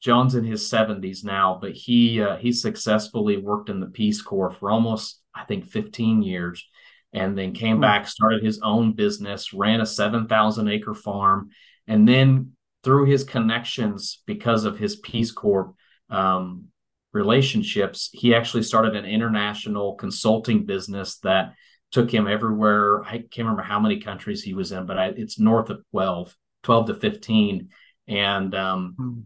John's 0.00 0.34
in 0.34 0.44
his 0.44 0.68
70s 0.68 1.22
now, 1.22 1.58
but 1.60 1.72
he 1.72 2.20
uh, 2.20 2.36
he 2.36 2.50
successfully 2.50 3.36
worked 3.36 3.68
in 3.68 3.78
the 3.78 3.86
Peace 3.86 4.22
Corps 4.22 4.50
for 4.50 4.70
almost 4.70 5.20
I 5.34 5.44
think 5.44 5.66
15 5.66 6.22
years, 6.22 6.66
and 7.12 7.36
then 7.36 7.52
came 7.52 7.74
mm-hmm. 7.74 7.82
back, 7.82 8.08
started 8.08 8.42
his 8.42 8.60
own 8.62 8.94
business, 8.94 9.52
ran 9.52 9.80
a 9.80 9.86
7,000 9.86 10.68
acre 10.68 10.94
farm, 10.94 11.50
and 11.86 12.08
then 12.08 12.52
through 12.82 13.06
his 13.06 13.24
connections 13.24 14.22
because 14.26 14.64
of 14.64 14.78
his 14.78 14.96
Peace 14.96 15.30
Corps 15.30 15.74
um, 16.10 16.66
relationships, 17.12 18.10
he 18.12 18.34
actually 18.34 18.62
started 18.62 18.96
an 18.96 19.04
international 19.04 19.94
consulting 19.94 20.64
business 20.64 21.18
that 21.18 21.54
took 21.90 22.10
him 22.10 22.26
everywhere. 22.26 23.04
I 23.04 23.18
can't 23.18 23.38
remember 23.38 23.62
how 23.62 23.78
many 23.78 24.00
countries 24.00 24.42
he 24.42 24.54
was 24.54 24.72
in, 24.72 24.86
but 24.86 24.98
I, 24.98 25.06
it's 25.08 25.38
north 25.38 25.70
of 25.70 25.82
12, 25.90 26.34
12 26.62 26.86
to 26.86 26.94
15. 26.94 27.68
And 28.08 28.54
um, 28.54 28.96
mm-hmm. 28.98 29.20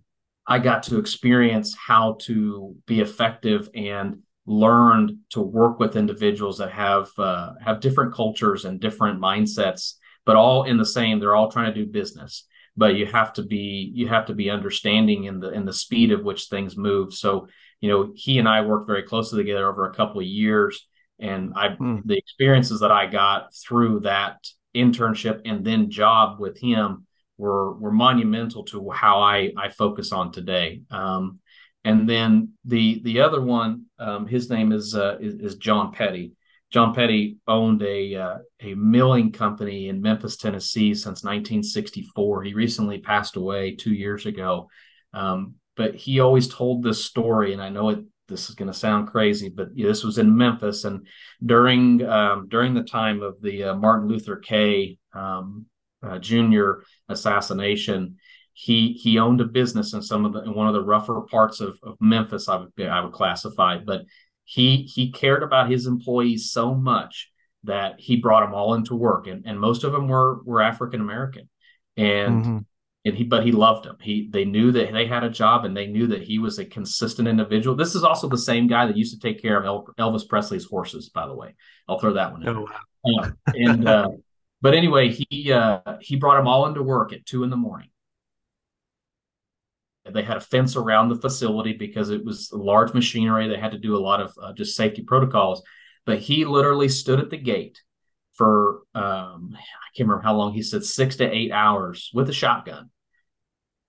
I 0.46 0.58
got 0.58 0.84
to 0.84 0.98
experience 0.98 1.74
how 1.74 2.18
to 2.22 2.76
be 2.86 3.00
effective 3.00 3.70
and 3.74 4.22
learned 4.46 5.18
to 5.30 5.40
work 5.40 5.78
with 5.78 5.96
individuals 5.96 6.58
that 6.58 6.70
have 6.72 7.10
uh, 7.18 7.52
have 7.64 7.80
different 7.80 8.14
cultures 8.14 8.64
and 8.64 8.80
different 8.80 9.20
mindsets, 9.20 9.94
but 10.24 10.36
all 10.36 10.64
in 10.64 10.78
the 10.78 10.86
same. 10.86 11.18
They're 11.18 11.34
all 11.34 11.50
trying 11.50 11.72
to 11.72 11.84
do 11.84 11.90
business 11.90 12.46
but 12.76 12.94
you 12.96 13.06
have 13.06 13.32
to 13.32 13.42
be 13.42 13.90
you 13.94 14.08
have 14.08 14.26
to 14.26 14.34
be 14.34 14.50
understanding 14.50 15.24
in 15.24 15.40
the 15.40 15.50
in 15.50 15.64
the 15.64 15.72
speed 15.72 16.12
of 16.12 16.22
which 16.22 16.44
things 16.44 16.76
move 16.76 17.12
so 17.14 17.48
you 17.80 17.88
know 17.88 18.12
he 18.14 18.38
and 18.38 18.48
i 18.48 18.60
worked 18.60 18.86
very 18.86 19.02
closely 19.02 19.42
together 19.42 19.68
over 19.68 19.88
a 19.88 19.94
couple 19.94 20.20
of 20.20 20.26
years 20.26 20.86
and 21.18 21.52
i 21.56 21.68
mm. 21.68 22.02
the 22.04 22.16
experiences 22.16 22.80
that 22.80 22.92
i 22.92 23.06
got 23.06 23.54
through 23.54 24.00
that 24.00 24.36
internship 24.74 25.40
and 25.44 25.64
then 25.64 25.90
job 25.90 26.38
with 26.38 26.58
him 26.58 27.06
were 27.38 27.74
were 27.74 27.92
monumental 27.92 28.64
to 28.64 28.90
how 28.90 29.20
i 29.20 29.50
i 29.56 29.68
focus 29.68 30.12
on 30.12 30.30
today 30.30 30.82
um, 30.90 31.38
and 31.86 32.08
then 32.08 32.50
the 32.64 33.00
the 33.04 33.20
other 33.20 33.40
one 33.40 33.84
um, 33.98 34.26
his 34.26 34.50
name 34.50 34.72
is, 34.72 34.94
uh, 34.94 35.16
is, 35.20 35.34
is 35.34 35.54
john 35.56 35.92
petty 35.92 36.32
John 36.70 36.94
Petty 36.94 37.38
owned 37.46 37.82
a 37.82 38.14
uh, 38.16 38.38
a 38.60 38.74
milling 38.74 39.30
company 39.32 39.88
in 39.88 40.02
Memphis, 40.02 40.36
Tennessee, 40.36 40.94
since 40.94 41.22
1964. 41.22 42.42
He 42.42 42.54
recently 42.54 42.98
passed 42.98 43.36
away 43.36 43.76
two 43.76 43.94
years 43.94 44.26
ago, 44.26 44.68
um, 45.14 45.54
but 45.76 45.94
he 45.94 46.20
always 46.20 46.48
told 46.48 46.82
this 46.82 47.04
story, 47.04 47.52
and 47.52 47.62
I 47.62 47.68
know 47.68 47.90
it. 47.90 48.00
This 48.28 48.48
is 48.48 48.56
going 48.56 48.70
to 48.70 48.76
sound 48.76 49.06
crazy, 49.06 49.48
but 49.48 49.68
this 49.76 50.02
was 50.02 50.18
in 50.18 50.36
Memphis, 50.36 50.84
and 50.84 51.06
during 51.44 52.04
um, 52.04 52.48
during 52.48 52.74
the 52.74 52.82
time 52.82 53.22
of 53.22 53.40
the 53.40 53.64
uh, 53.64 53.74
Martin 53.76 54.08
Luther 54.08 54.36
K. 54.36 54.98
Um, 55.14 55.66
uh, 56.02 56.18
Jr. 56.18 56.82
assassination, 57.08 58.16
he 58.58 58.94
he 58.94 59.18
owned 59.18 59.42
a 59.42 59.44
business 59.44 59.92
in 59.92 60.00
some 60.00 60.24
of 60.24 60.32
the 60.32 60.42
in 60.42 60.54
one 60.54 60.66
of 60.66 60.72
the 60.72 60.82
rougher 60.82 61.20
parts 61.30 61.60
of, 61.60 61.78
of 61.82 61.96
Memphis. 62.00 62.48
I 62.48 62.56
would 62.56 62.86
I 62.86 63.04
would 63.04 63.12
classify, 63.12 63.76
but 63.76 64.06
he 64.46 64.84
he 64.84 65.12
cared 65.12 65.42
about 65.42 65.70
his 65.70 65.86
employees 65.86 66.50
so 66.50 66.74
much 66.74 67.30
that 67.64 67.96
he 67.98 68.16
brought 68.16 68.46
them 68.46 68.54
all 68.54 68.74
into 68.74 68.94
work 68.94 69.26
and, 69.26 69.44
and 69.44 69.60
most 69.60 69.84
of 69.84 69.92
them 69.92 70.08
were 70.08 70.42
were 70.44 70.62
african 70.62 71.00
american 71.00 71.48
and 71.96 72.44
mm-hmm. 72.44 72.58
and 73.04 73.16
he 73.16 73.24
but 73.24 73.44
he 73.44 73.50
loved 73.50 73.84
them 73.84 73.96
he 74.00 74.28
they 74.30 74.44
knew 74.44 74.70
that 74.70 74.92
they 74.92 75.04
had 75.04 75.24
a 75.24 75.30
job 75.30 75.64
and 75.64 75.76
they 75.76 75.88
knew 75.88 76.06
that 76.06 76.22
he 76.22 76.38
was 76.38 76.60
a 76.60 76.64
consistent 76.64 77.26
individual 77.26 77.74
this 77.74 77.96
is 77.96 78.04
also 78.04 78.28
the 78.28 78.38
same 78.38 78.68
guy 78.68 78.86
that 78.86 78.96
used 78.96 79.12
to 79.12 79.20
take 79.20 79.42
care 79.42 79.58
of 79.58 79.64
El, 79.66 79.84
elvis 79.98 80.26
presley's 80.28 80.64
horses 80.64 81.08
by 81.08 81.26
the 81.26 81.34
way 81.34 81.54
i'll 81.88 81.98
throw 81.98 82.12
that 82.12 82.30
one 82.30 82.42
in 82.42 82.48
oh, 82.48 82.68
wow. 83.04 83.22
uh, 83.22 83.30
and 83.54 83.88
uh, 83.88 84.08
but 84.62 84.74
anyway 84.74 85.08
he 85.08 85.52
uh, 85.52 85.80
he 86.00 86.14
brought 86.14 86.36
them 86.36 86.46
all 86.46 86.66
into 86.66 86.84
work 86.84 87.12
at 87.12 87.26
two 87.26 87.42
in 87.42 87.50
the 87.50 87.56
morning 87.56 87.88
they 90.12 90.22
had 90.22 90.36
a 90.36 90.40
fence 90.40 90.76
around 90.76 91.08
the 91.08 91.20
facility 91.20 91.72
because 91.72 92.10
it 92.10 92.24
was 92.24 92.50
large 92.52 92.94
machinery. 92.94 93.48
They 93.48 93.58
had 93.58 93.72
to 93.72 93.78
do 93.78 93.96
a 93.96 93.98
lot 93.98 94.20
of 94.20 94.32
uh, 94.40 94.52
just 94.52 94.76
safety 94.76 95.02
protocols. 95.02 95.62
But 96.04 96.20
he 96.20 96.44
literally 96.44 96.88
stood 96.88 97.20
at 97.20 97.30
the 97.30 97.36
gate 97.36 97.80
for 98.34 98.82
um, 98.94 99.54
I 99.54 99.88
can't 99.96 100.08
remember 100.08 100.22
how 100.22 100.36
long. 100.36 100.52
He 100.52 100.62
said 100.62 100.84
six 100.84 101.16
to 101.16 101.28
eight 101.28 101.50
hours 101.50 102.10
with 102.14 102.28
a 102.28 102.32
shotgun, 102.32 102.90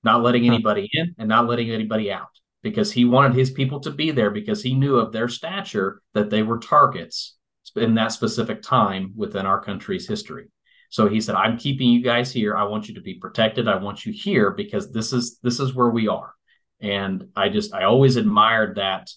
not 0.03 0.23
letting 0.23 0.47
anybody 0.47 0.89
in 0.91 1.15
and 1.17 1.29
not 1.29 1.47
letting 1.47 1.69
anybody 1.69 2.11
out 2.11 2.29
because 2.63 2.91
he 2.91 3.05
wanted 3.05 3.35
his 3.35 3.51
people 3.51 3.79
to 3.81 3.91
be 3.91 4.11
there 4.11 4.31
because 4.31 4.63
he 4.63 4.73
knew 4.73 4.95
of 4.95 5.11
their 5.11 5.27
stature 5.27 6.01
that 6.13 6.29
they 6.29 6.41
were 6.41 6.57
targets 6.57 7.35
in 7.75 7.95
that 7.95 8.11
specific 8.11 8.61
time 8.61 9.13
within 9.15 9.45
our 9.45 9.61
country's 9.61 10.07
history. 10.07 10.47
So 10.89 11.07
he 11.07 11.19
said, 11.19 11.35
I'm 11.35 11.57
keeping 11.57 11.89
you 11.89 12.01
guys 12.01 12.31
here. 12.31 12.55
I 12.55 12.63
want 12.63 12.87
you 12.87 12.95
to 12.95 13.01
be 13.01 13.15
protected. 13.15 13.67
I 13.67 13.77
want 13.77 14.05
you 14.05 14.13
here 14.13 14.51
because 14.51 14.91
this 14.91 15.13
is 15.13 15.39
this 15.43 15.59
is 15.59 15.73
where 15.73 15.89
we 15.89 16.07
are. 16.07 16.33
And 16.79 17.25
I 17.35 17.49
just 17.49 17.73
I 17.73 17.83
always 17.83 18.15
admired 18.15 18.77
that 18.77 19.09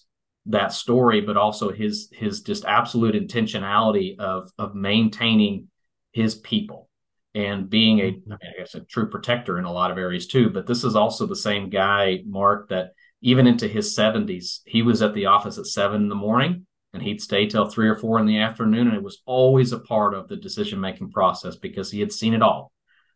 that 0.47 0.73
story, 0.73 1.21
but 1.21 1.37
also 1.37 1.71
his 1.71 2.09
his 2.11 2.41
just 2.41 2.65
absolute 2.65 3.15
intentionality 3.15 4.19
of 4.19 4.51
of 4.57 4.75
maintaining 4.75 5.67
his 6.11 6.35
people 6.35 6.89
and 7.33 7.69
being 7.69 7.99
a 7.99 8.03
I 8.03 8.11
mm-hmm. 8.11 8.33
I 8.33 8.59
guess 8.59 8.75
a 8.75 8.81
true 8.81 9.09
protector 9.09 9.57
in 9.57 9.65
a 9.65 9.71
lot 9.71 9.91
of 9.91 9.97
areas 9.97 10.27
too. 10.27 10.49
But 10.49 10.67
this 10.67 10.83
is 10.83 10.95
also 10.95 11.25
the 11.25 11.35
same 11.35 11.69
guy, 11.69 12.19
Mark, 12.25 12.69
that 12.69 12.91
even 13.21 13.47
into 13.47 13.67
his 13.67 13.95
70s, 13.95 14.61
he 14.65 14.81
was 14.81 15.01
at 15.01 15.13
the 15.13 15.27
office 15.27 15.57
at 15.57 15.67
seven 15.67 16.01
in 16.01 16.09
the 16.09 16.15
morning 16.15 16.65
and 16.93 17.01
he'd 17.01 17.21
stay 17.21 17.47
till 17.47 17.65
three 17.65 17.87
or 17.87 17.95
four 17.95 18.19
in 18.19 18.25
the 18.25 18.39
afternoon 18.39 18.87
and 18.87 18.95
it 18.95 19.03
was 19.03 19.21
always 19.25 19.71
a 19.71 19.79
part 19.79 20.13
of 20.13 20.27
the 20.27 20.35
decision 20.35 20.79
making 20.79 21.11
process 21.11 21.55
because 21.55 21.89
he 21.89 21.99
had 21.99 22.11
seen 22.11 22.33
it 22.33 22.41
all. 22.41 22.71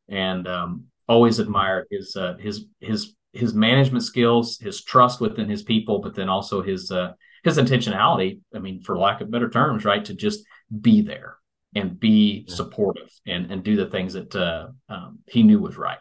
And 0.08 0.48
um, 0.48 0.86
always 1.08 1.40
admired 1.40 1.88
his 1.92 2.16
uh, 2.16 2.36
his 2.40 2.66
his 2.80 3.16
his 3.34 3.54
management 3.54 4.04
skills 4.04 4.58
his 4.60 4.84
trust 4.84 5.20
within 5.20 5.50
his 5.50 5.62
people 5.62 6.00
but 6.00 6.16
then 6.16 6.30
also 6.30 6.62
his 6.62 6.90
uh, 6.90 7.12
his 7.44 7.58
intentionality 7.58 8.40
i 8.56 8.60
mean 8.60 8.82
for 8.82 8.98
lack 8.98 9.20
of 9.20 9.30
better 9.30 9.50
terms 9.50 9.84
right 9.84 10.06
to 10.06 10.14
just 10.14 10.46
be 10.82 11.02
there 11.02 11.38
and 11.76 12.00
be 12.00 12.46
yeah. 12.48 12.56
supportive 12.56 13.10
and 13.28 13.52
and 13.52 13.64
do 13.64 13.76
the 13.76 13.86
things 13.86 14.14
that 14.14 14.36
uh, 14.36 14.68
um, 14.90 15.20
he 15.28 15.44
knew 15.44 15.60
was 15.60 15.78
right. 15.78 16.00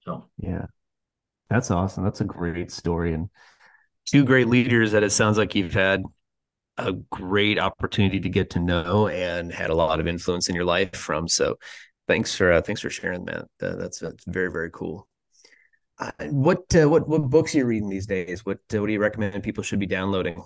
So. 0.00 0.28
Yeah. 0.38 0.66
That's 1.50 1.70
awesome. 1.70 2.04
That's 2.04 2.22
a 2.22 2.24
great 2.24 2.70
story 2.70 3.12
and 3.12 3.28
two 4.06 4.24
great 4.24 4.48
leaders 4.48 4.92
that 4.92 5.02
it 5.02 5.10
sounds 5.10 5.38
like 5.38 5.54
you've 5.54 5.74
had 5.74 6.02
a 6.76 6.92
great 6.92 7.58
opportunity 7.58 8.20
to 8.20 8.28
get 8.28 8.50
to 8.50 8.60
know 8.60 9.08
and 9.08 9.52
had 9.52 9.70
a 9.70 9.74
lot 9.74 10.00
of 10.00 10.06
influence 10.06 10.48
in 10.48 10.54
your 10.54 10.64
life 10.64 10.94
from. 10.96 11.28
So 11.28 11.56
thanks 12.08 12.34
for 12.34 12.52
uh, 12.52 12.62
thanks 12.62 12.80
for 12.80 12.90
sharing 12.90 13.24
that. 13.26 13.44
Uh, 13.62 13.76
that's 13.76 13.98
that's 13.98 14.24
very 14.24 14.50
very 14.50 14.70
cool. 14.70 15.08
Uh, 15.98 16.10
what 16.30 16.64
uh, 16.74 16.88
what 16.88 17.08
what 17.08 17.30
books 17.30 17.54
are 17.54 17.58
you 17.58 17.66
reading 17.66 17.88
these 17.88 18.06
days? 18.06 18.44
What 18.44 18.58
uh, 18.74 18.80
what 18.80 18.86
do 18.86 18.92
you 18.92 19.00
recommend 19.00 19.42
people 19.42 19.62
should 19.62 19.78
be 19.78 19.86
downloading? 19.86 20.42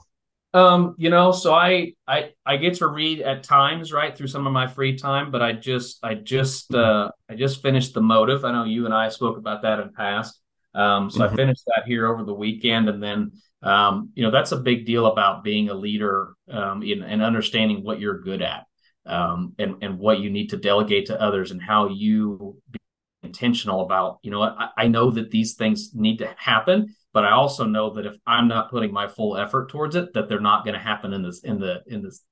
Um, 0.55 0.95
you 0.99 1.11
know, 1.11 1.33
so 1.33 1.55
I 1.55 1.93
I 2.07 2.31
I 2.45 2.57
get 2.57 2.75
to 2.75 2.87
read 2.87 3.21
at 3.21 3.43
times 3.43 3.93
right 3.93 4.17
through 4.17 4.29
some 4.29 4.47
of 4.47 4.53
my 4.53 4.67
free 4.67 4.97
time, 4.97 5.31
but 5.31 5.43
I 5.43 5.53
just 5.53 5.99
I 6.03 6.15
just 6.15 6.75
uh 6.75 7.11
I 7.29 7.35
just 7.35 7.63
finished 7.63 7.95
the 7.95 8.01
motive. 8.01 8.45
I 8.45 8.53
know 8.53 8.65
you 8.65 8.85
and 8.85 8.95
I 8.95 9.09
spoke 9.09 9.37
about 9.37 9.63
that 9.63 9.81
in 9.81 9.93
past. 9.93 10.41
Um, 10.75 11.11
so 11.11 11.21
mm-hmm. 11.21 11.33
I 11.33 11.37
finished 11.37 11.63
that 11.67 11.85
here 11.87 12.07
over 12.07 12.25
the 12.25 12.35
weekend, 12.35 12.89
and 12.89 13.03
then 13.03 13.33
um, 13.63 14.11
you 14.15 14.23
know 14.23 14.31
that's 14.31 14.53
a 14.53 14.57
big 14.57 14.87
deal 14.87 15.07
about 15.07 15.45
being 15.45 15.69
a 15.69 15.75
leader 15.75 16.35
um, 16.51 16.83
in, 16.83 17.03
and 17.03 17.23
understanding 17.23 17.83
what 17.83 18.01
you're 18.01 18.21
good 18.21 18.43
at 18.43 18.65
um, 19.07 19.55
and 19.59 19.77
and 19.83 19.99
what 19.99 20.21
you 20.21 20.31
need 20.31 20.51
to 20.51 20.57
delegate 20.57 21.07
to 21.07 21.21
others 21.21 21.51
and 21.51 21.63
how 21.63 21.89
you 21.89 22.57
be 22.71 22.79
intentional 23.23 23.83
about 23.83 24.19
you 24.23 24.31
know 24.31 24.43
I, 24.43 24.69
I 24.77 24.89
know 24.89 25.11
that 25.11 25.31
these 25.31 25.55
things 25.55 25.91
need 25.93 26.19
to 26.19 26.33
happen 26.39 26.95
but 27.13 27.25
i 27.25 27.33
also 27.33 27.65
know 27.65 27.95
that 27.95 28.07
if 28.07 28.15
i'm 28.27 28.47
not 28.47 28.71
putting 28.71 28.93
my 28.93 29.09
full 29.09 29.37
effort 29.37 29.71
towards 29.71 29.97
it 29.97 30.15
that 30.15 30.29
they're 30.29 30.39
not 30.41 30.65
going 30.65 30.75
to 30.75 30.81
happen 30.81 31.13
in 31.13 31.23
this 31.23 31.41
in 31.41 31.59
the 31.59 31.83
in 31.89 32.03
this 32.03 32.23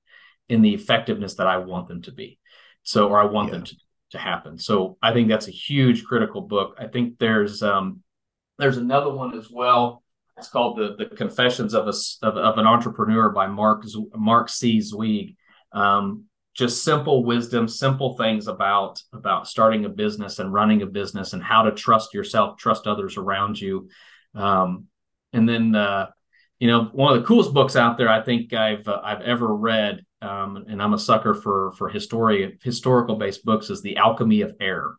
in 0.48 0.62
the 0.62 0.74
effectiveness 0.74 1.34
that 1.34 1.48
i 1.48 1.58
want 1.58 1.88
them 1.88 2.02
to 2.02 2.12
be. 2.12 2.38
So 2.84 3.08
or 3.08 3.20
i 3.20 3.24
want 3.24 3.48
yeah. 3.48 3.54
them 3.54 3.64
to, 3.64 3.76
to 4.12 4.18
happen. 4.18 4.58
So 4.58 4.96
i 5.02 5.12
think 5.12 5.28
that's 5.28 5.48
a 5.48 5.52
huge 5.52 6.04
critical 6.04 6.42
book. 6.42 6.76
I 6.78 6.86
think 6.86 7.18
there's 7.18 7.64
um 7.64 8.02
there's 8.58 8.76
another 8.76 9.12
one 9.12 9.36
as 9.36 9.50
well 9.50 10.04
it's 10.38 10.48
called 10.48 10.76
the 10.76 10.96
the 10.98 11.16
Confessions 11.16 11.74
of 11.74 11.86
a 11.86 11.94
of, 12.26 12.36
of 12.36 12.58
an 12.58 12.66
Entrepreneur 12.66 13.30
by 13.30 13.46
Mark 13.46 13.84
Mark 14.14 14.48
C. 14.48 14.80
Zweig. 14.80 15.36
Um, 15.72 16.24
just 16.54 16.84
simple 16.84 17.22
wisdom, 17.22 17.68
simple 17.68 18.16
things 18.16 18.46
about 18.46 19.02
about 19.12 19.46
starting 19.46 19.84
a 19.84 19.90
business 19.90 20.38
and 20.38 20.52
running 20.52 20.82
a 20.82 20.86
business 20.86 21.34
and 21.34 21.42
how 21.42 21.62
to 21.62 21.72
trust 21.72 22.14
yourself, 22.14 22.56
trust 22.58 22.86
others 22.86 23.16
around 23.16 23.60
you. 23.60 23.88
Um, 24.34 24.86
and 25.32 25.48
then 25.48 25.74
uh, 25.74 26.06
you 26.58 26.68
know 26.68 26.84
one 26.92 27.14
of 27.14 27.20
the 27.20 27.26
coolest 27.26 27.52
books 27.52 27.76
out 27.76 27.98
there 27.98 28.08
I 28.08 28.22
think 28.22 28.52
I've 28.52 28.88
uh, 28.88 29.00
I've 29.02 29.22
ever 29.22 29.54
read, 29.54 30.04
um, 30.22 30.64
and 30.68 30.82
I'm 30.82 30.94
a 30.94 30.98
sucker 30.98 31.34
for 31.34 31.72
for 31.72 31.88
history 31.88 32.58
historical 32.62 33.16
based 33.16 33.44
books 33.44 33.70
is 33.70 33.82
The 33.82 33.96
Alchemy 33.96 34.42
of 34.42 34.54
Air. 34.60 34.94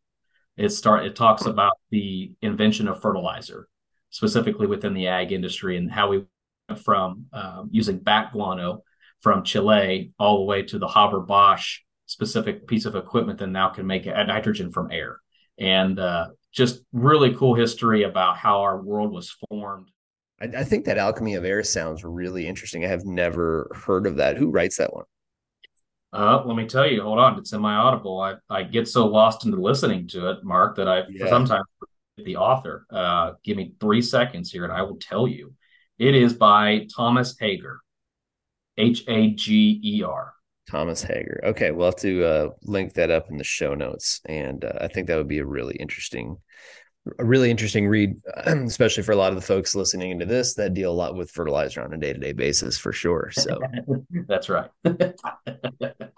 It 0.58 0.70
start 0.70 1.06
it 1.06 1.16
talks 1.16 1.46
about 1.46 1.74
the 1.92 2.34
invention 2.42 2.88
of 2.88 3.02
fertilizer, 3.02 3.68
specifically 4.10 4.68
within 4.68 4.94
the 4.94 5.08
ag 5.08 5.32
industry, 5.32 5.78
and 5.78 5.92
how 5.92 6.10
we 6.10 6.26
went 6.70 6.82
from 6.84 7.26
um, 7.34 7.70
using 7.72 7.98
bat 7.98 8.32
guano 8.32 8.84
from 9.22 9.44
Chile 9.44 10.12
all 10.20 10.40
the 10.40 10.44
way 10.46 10.62
to 10.64 10.80
the 10.80 10.88
Haber 10.88 11.20
Bosch 11.20 11.80
specific 12.06 12.68
piece 12.68 12.86
of 12.86 12.96
equipment 12.96 13.40
that 13.40 13.48
now 13.48 13.70
can 13.70 13.86
make 13.86 14.06
nitrogen 14.06 14.72
from 14.72 14.92
air. 14.92 15.20
And 15.60 16.00
uh, 16.00 16.28
just 16.52 16.82
really 16.94 17.34
cool 17.36 17.56
history 17.56 18.04
about 18.04 18.38
how 18.38 18.62
our 18.62 18.82
world 18.82 19.12
was 19.12 19.36
formed. 19.50 19.90
I, 20.42 20.46
I, 20.46 20.64
think 20.64 20.86
that 20.86 20.98
Alchemy 20.98 21.36
of 21.36 21.46
Air 21.46 21.64
sounds 21.64 22.04
really 22.04 22.48
interesting. 22.48 22.86
I 22.86 22.90
have 22.90 23.06
never 23.06 23.72
heard 23.86 24.06
of 24.06 24.18
that. 24.18 24.38
Who 24.38 24.50
writes 24.50 24.78
that 24.78 24.94
one? 24.94 25.06
Uh, 26.14 26.42
let 26.46 26.56
me 26.56 26.66
tell 26.66 26.88
you, 26.88 27.02
hold 27.02 27.20
on. 27.20 27.38
It's 27.38 27.54
in 27.54 27.62
my 27.62 27.76
Audible. 27.76 28.22
I, 28.22 28.36
I 28.50 28.64
get 28.64 28.88
so 28.88 29.08
lost 29.08 29.46
into 29.46 29.60
listening 29.60 30.08
to 30.10 30.32
it, 30.32 30.44
Mark, 30.44 30.78
that 30.78 30.88
I 30.88 31.04
yeah. 31.10 31.28
sometimes 31.28 31.66
the 32.18 32.38
author. 32.38 32.86
Uh, 32.90 33.34
give 33.44 33.58
me 33.58 33.74
three 33.80 34.02
seconds 34.02 34.52
here 34.52 34.64
and 34.64 34.74
I 34.74 34.82
will 34.82 34.98
tell 34.98 35.28
you. 35.28 35.54
It 36.00 36.14
is 36.14 36.34
by 36.34 36.88
Thomas 36.96 37.36
Hager. 37.40 37.80
H 38.78 39.04
A 39.08 39.32
G 39.32 39.82
E 39.84 40.04
R. 40.04 40.34
Thomas 40.70 41.02
Hager. 41.02 41.42
Okay, 41.44 41.72
we'll 41.72 41.88
have 41.88 41.96
to 41.98 42.24
uh, 42.24 42.50
link 42.64 42.94
that 42.94 43.10
up 43.10 43.30
in 43.30 43.38
the 43.38 43.44
show 43.44 43.74
notes, 43.74 44.22
and 44.26 44.64
uh, 44.64 44.74
I 44.82 44.88
think 44.88 45.08
that 45.08 45.16
would 45.16 45.28
be 45.28 45.40
a 45.40 45.46
really 45.46 45.76
interesting 45.78 46.38
a 47.20 47.26
really 47.26 47.52
interesting 47.52 47.88
read, 47.88 48.16
especially 48.46 49.04
for 49.04 49.12
a 49.12 49.16
lot 49.16 49.30
of 49.30 49.36
the 49.36 49.42
folks 49.42 49.76
listening 49.76 50.12
into 50.12 50.26
this 50.26 50.54
that 50.56 50.74
deal 50.74 50.92
a 50.92 50.94
lot 50.94 51.16
with 51.16 51.32
fertilizer 51.32 51.82
on 51.82 51.94
a 51.94 51.98
day 51.98 52.14
to 52.14 52.20
day 52.20 52.34
basis 52.34 52.78
for 52.78 52.92
sure. 52.92 53.32
So 53.48 53.60
that's 54.28 54.50
right. 54.50 54.70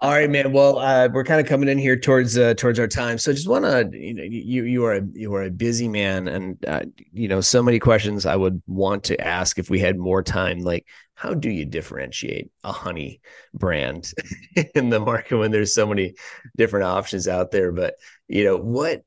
All 0.00 0.10
right, 0.10 0.30
man. 0.30 0.52
Well, 0.52 0.78
uh, 0.78 1.08
we're 1.12 1.24
kind 1.24 1.40
of 1.40 1.46
coming 1.46 1.68
in 1.68 1.78
here 1.78 1.96
towards 1.96 2.36
uh, 2.38 2.54
towards 2.54 2.78
our 2.78 2.88
time, 2.88 3.18
so 3.18 3.32
just 3.32 3.48
want 3.48 3.64
to 3.64 3.88
you 3.96 4.14
know 4.14 4.22
you 4.22 4.64
you 4.64 4.84
are 4.84 4.94
a, 4.94 5.02
you 5.12 5.34
are 5.34 5.44
a 5.44 5.50
busy 5.50 5.86
man, 5.86 6.26
and 6.26 6.64
uh, 6.66 6.82
you 7.12 7.28
know 7.28 7.40
so 7.40 7.62
many 7.62 7.78
questions 7.78 8.26
I 8.26 8.36
would 8.36 8.60
want 8.66 9.04
to 9.04 9.20
ask 9.20 9.58
if 9.58 9.68
we 9.70 9.78
had 9.78 9.98
more 9.98 10.22
time. 10.22 10.60
Like, 10.60 10.86
how 11.14 11.34
do 11.34 11.50
you 11.50 11.66
differentiate 11.66 12.50
a 12.64 12.72
honey 12.72 13.20
brand 13.52 14.10
in 14.74 14.88
the 14.88 15.00
market 15.00 15.36
when 15.36 15.50
there's 15.50 15.74
so 15.74 15.86
many 15.86 16.14
different 16.56 16.86
options 16.86 17.28
out 17.28 17.50
there? 17.50 17.70
But 17.70 17.94
you 18.26 18.44
know 18.44 18.56
what 18.56 19.02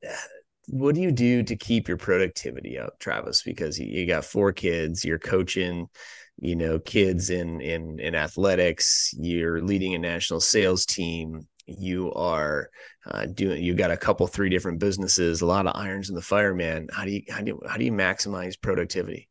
what 0.68 0.96
do 0.96 1.02
you 1.02 1.12
do 1.12 1.44
to 1.44 1.56
keep 1.56 1.88
your 1.88 1.98
productivity 1.98 2.78
up, 2.78 3.00
Travis? 3.00 3.44
Because 3.44 3.80
you, 3.80 4.06
got 4.06 4.26
four 4.26 4.52
kids, 4.52 5.04
you're 5.04 5.20
coaching, 5.20 5.88
you 6.40 6.56
know, 6.56 6.80
kids 6.80 7.30
in 7.30 7.62
in 7.62 8.00
in 8.00 8.16
athletics, 8.16 9.14
you're 9.18 9.62
leading 9.62 9.94
a 9.94 10.00
national 10.00 10.40
sales 10.40 10.86
team, 10.86 11.48
you 11.66 12.12
are 12.14 12.70
uh, 13.06 13.26
doing 13.26 13.64
you 13.64 13.74
got 13.74 13.92
a 13.92 13.98
couple 13.98 14.26
three 14.28 14.50
different 14.50 14.80
businesses, 14.80 15.42
a 15.42 15.46
lot 15.46 15.68
of 15.68 15.76
irons 15.76 16.10
in 16.10 16.16
the 16.16 16.22
fire, 16.22 16.54
man. 16.54 16.88
How 16.92 17.06
do 17.06 17.12
you 17.12 17.22
how 17.30 17.42
do 17.42 17.48
you, 17.48 17.62
how 17.68 17.78
do 17.78 17.86
you 17.86 17.92
maximize 17.92 18.60
productivity? 18.60 19.30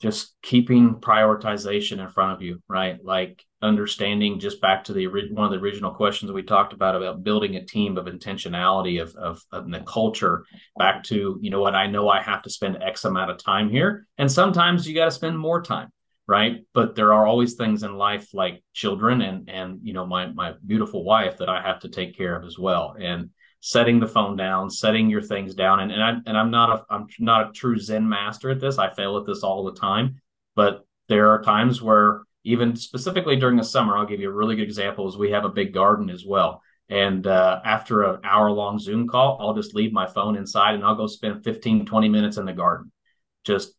just 0.00 0.34
keeping 0.42 0.96
prioritization 0.96 1.98
in 2.00 2.08
front 2.10 2.32
of 2.32 2.42
you, 2.42 2.62
right? 2.68 3.02
Like 3.02 3.44
understanding 3.66 4.38
just 4.38 4.60
back 4.60 4.84
to 4.84 4.92
the 4.92 5.06
one 5.06 5.44
of 5.44 5.50
the 5.50 5.58
original 5.58 5.90
questions 5.90 6.32
we 6.32 6.42
talked 6.42 6.72
about 6.72 6.96
about 6.96 7.22
building 7.22 7.56
a 7.56 7.64
team 7.64 7.98
of 7.98 8.06
intentionality 8.06 9.02
of, 9.02 9.14
of, 9.16 9.42
of 9.52 9.70
the 9.70 9.80
culture 9.80 10.44
back 10.78 11.02
to, 11.04 11.38
you 11.42 11.50
know 11.50 11.60
what, 11.60 11.74
I 11.74 11.86
know 11.86 12.08
I 12.08 12.22
have 12.22 12.42
to 12.42 12.50
spend 12.50 12.82
X 12.82 13.04
amount 13.04 13.30
of 13.30 13.42
time 13.42 13.68
here. 13.68 14.06
And 14.16 14.30
sometimes 14.30 14.88
you 14.88 14.94
got 14.94 15.06
to 15.06 15.10
spend 15.10 15.38
more 15.38 15.60
time, 15.60 15.90
right? 16.26 16.64
But 16.72 16.94
there 16.94 17.12
are 17.12 17.26
always 17.26 17.54
things 17.54 17.82
in 17.82 17.96
life 17.96 18.32
like 18.32 18.62
children 18.72 19.20
and, 19.20 19.50
and, 19.50 19.80
you 19.82 19.92
know, 19.92 20.06
my, 20.06 20.28
my 20.32 20.54
beautiful 20.64 21.04
wife 21.04 21.38
that 21.38 21.48
I 21.48 21.60
have 21.60 21.80
to 21.80 21.88
take 21.88 22.16
care 22.16 22.36
of 22.36 22.44
as 22.44 22.58
well. 22.58 22.96
And 22.98 23.30
setting 23.60 23.98
the 23.98 24.06
phone 24.06 24.36
down, 24.36 24.70
setting 24.70 25.10
your 25.10 25.22
things 25.22 25.54
down. 25.54 25.80
And, 25.80 25.90
and 25.90 26.02
I 26.02 26.10
and 26.26 26.38
I'm 26.38 26.52
not 26.52 26.70
a 26.70 26.94
I'm 26.94 27.08
not 27.18 27.50
a 27.50 27.52
true 27.52 27.78
Zen 27.78 28.08
master 28.08 28.50
at 28.50 28.60
this. 28.60 28.78
I 28.78 28.94
fail 28.94 29.16
at 29.16 29.26
this 29.26 29.42
all 29.42 29.64
the 29.64 29.74
time. 29.74 30.20
But 30.54 30.86
there 31.08 31.30
are 31.30 31.42
times 31.42 31.82
where 31.82 32.22
even 32.46 32.76
specifically 32.76 33.36
during 33.36 33.56
the 33.56 33.64
summer, 33.64 33.96
I'll 33.96 34.06
give 34.06 34.20
you 34.20 34.30
a 34.30 34.32
really 34.32 34.54
good 34.54 34.62
example 34.62 35.08
is 35.08 35.16
we 35.16 35.32
have 35.32 35.44
a 35.44 35.50
big 35.50 35.74
garden 35.74 36.08
as 36.08 36.24
well. 36.24 36.62
And 36.88 37.26
uh, 37.26 37.60
after 37.64 38.04
an 38.04 38.20
hour 38.22 38.50
long 38.50 38.78
Zoom 38.78 39.08
call, 39.08 39.38
I'll 39.40 39.54
just 39.54 39.74
leave 39.74 39.92
my 39.92 40.06
phone 40.06 40.36
inside 40.36 40.74
and 40.74 40.84
I'll 40.84 40.94
go 40.94 41.08
spend 41.08 41.42
15, 41.42 41.86
20 41.86 42.08
minutes 42.08 42.36
in 42.36 42.46
the 42.46 42.52
garden, 42.52 42.92
just 43.44 43.72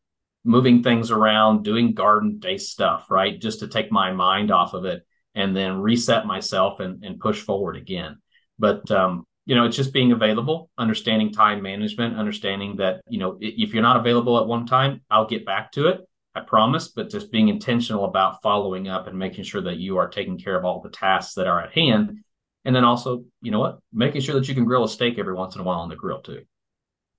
moving 0.43 0.83
things 0.83 1.11
around, 1.11 1.63
doing 1.63 1.93
garden 1.93 2.39
day 2.39 2.57
stuff, 2.57 3.09
right? 3.09 3.39
Just 3.39 3.61
to 3.61 3.69
take 3.69 3.89
my 3.89 4.11
mind 4.11 4.51
off 4.51 4.73
of 4.73 4.83
it 4.83 5.05
and 5.33 5.55
then 5.55 5.79
reset 5.79 6.25
myself 6.25 6.81
and, 6.81 7.05
and 7.05 7.21
push 7.21 7.41
forward 7.41 7.77
again. 7.77 8.17
But 8.59 8.91
um, 8.91 9.25
you 9.45 9.55
know, 9.55 9.65
it's 9.65 9.77
just 9.77 9.93
being 9.93 10.11
available, 10.11 10.69
understanding 10.77 11.31
time 11.31 11.61
management, 11.61 12.17
understanding 12.17 12.75
that, 12.77 12.99
you 13.07 13.17
know, 13.17 13.37
if 13.39 13.73
you're 13.73 13.81
not 13.81 13.95
available 13.95 14.37
at 14.37 14.45
one 14.45 14.65
time, 14.65 15.01
I'll 15.09 15.25
get 15.25 15.45
back 15.45 15.71
to 15.73 15.87
it. 15.87 16.01
I 16.37 16.41
promise, 16.41 16.89
but 16.89 17.09
just 17.09 17.31
being 17.31 17.49
intentional 17.49 18.05
about 18.05 18.41
following 18.41 18.87
up 18.87 19.07
and 19.07 19.17
making 19.17 19.43
sure 19.43 19.61
that 19.61 19.77
you 19.77 19.97
are 19.97 20.07
taking 20.07 20.37
care 20.37 20.57
of 20.57 20.65
all 20.65 20.81
the 20.81 20.89
tasks 20.89 21.33
that 21.33 21.47
are 21.47 21.61
at 21.61 21.73
hand. 21.73 22.19
And 22.63 22.75
then 22.75 22.83
also, 22.83 23.23
you 23.41 23.51
know 23.51 23.59
what, 23.59 23.79
making 23.91 24.21
sure 24.21 24.35
that 24.35 24.47
you 24.47 24.53
can 24.53 24.65
grill 24.65 24.83
a 24.83 24.89
steak 24.89 25.17
every 25.17 25.33
once 25.33 25.55
in 25.55 25.61
a 25.61 25.63
while 25.63 25.79
on 25.79 25.89
the 25.89 25.95
grill 25.95 26.21
too. 26.21 26.43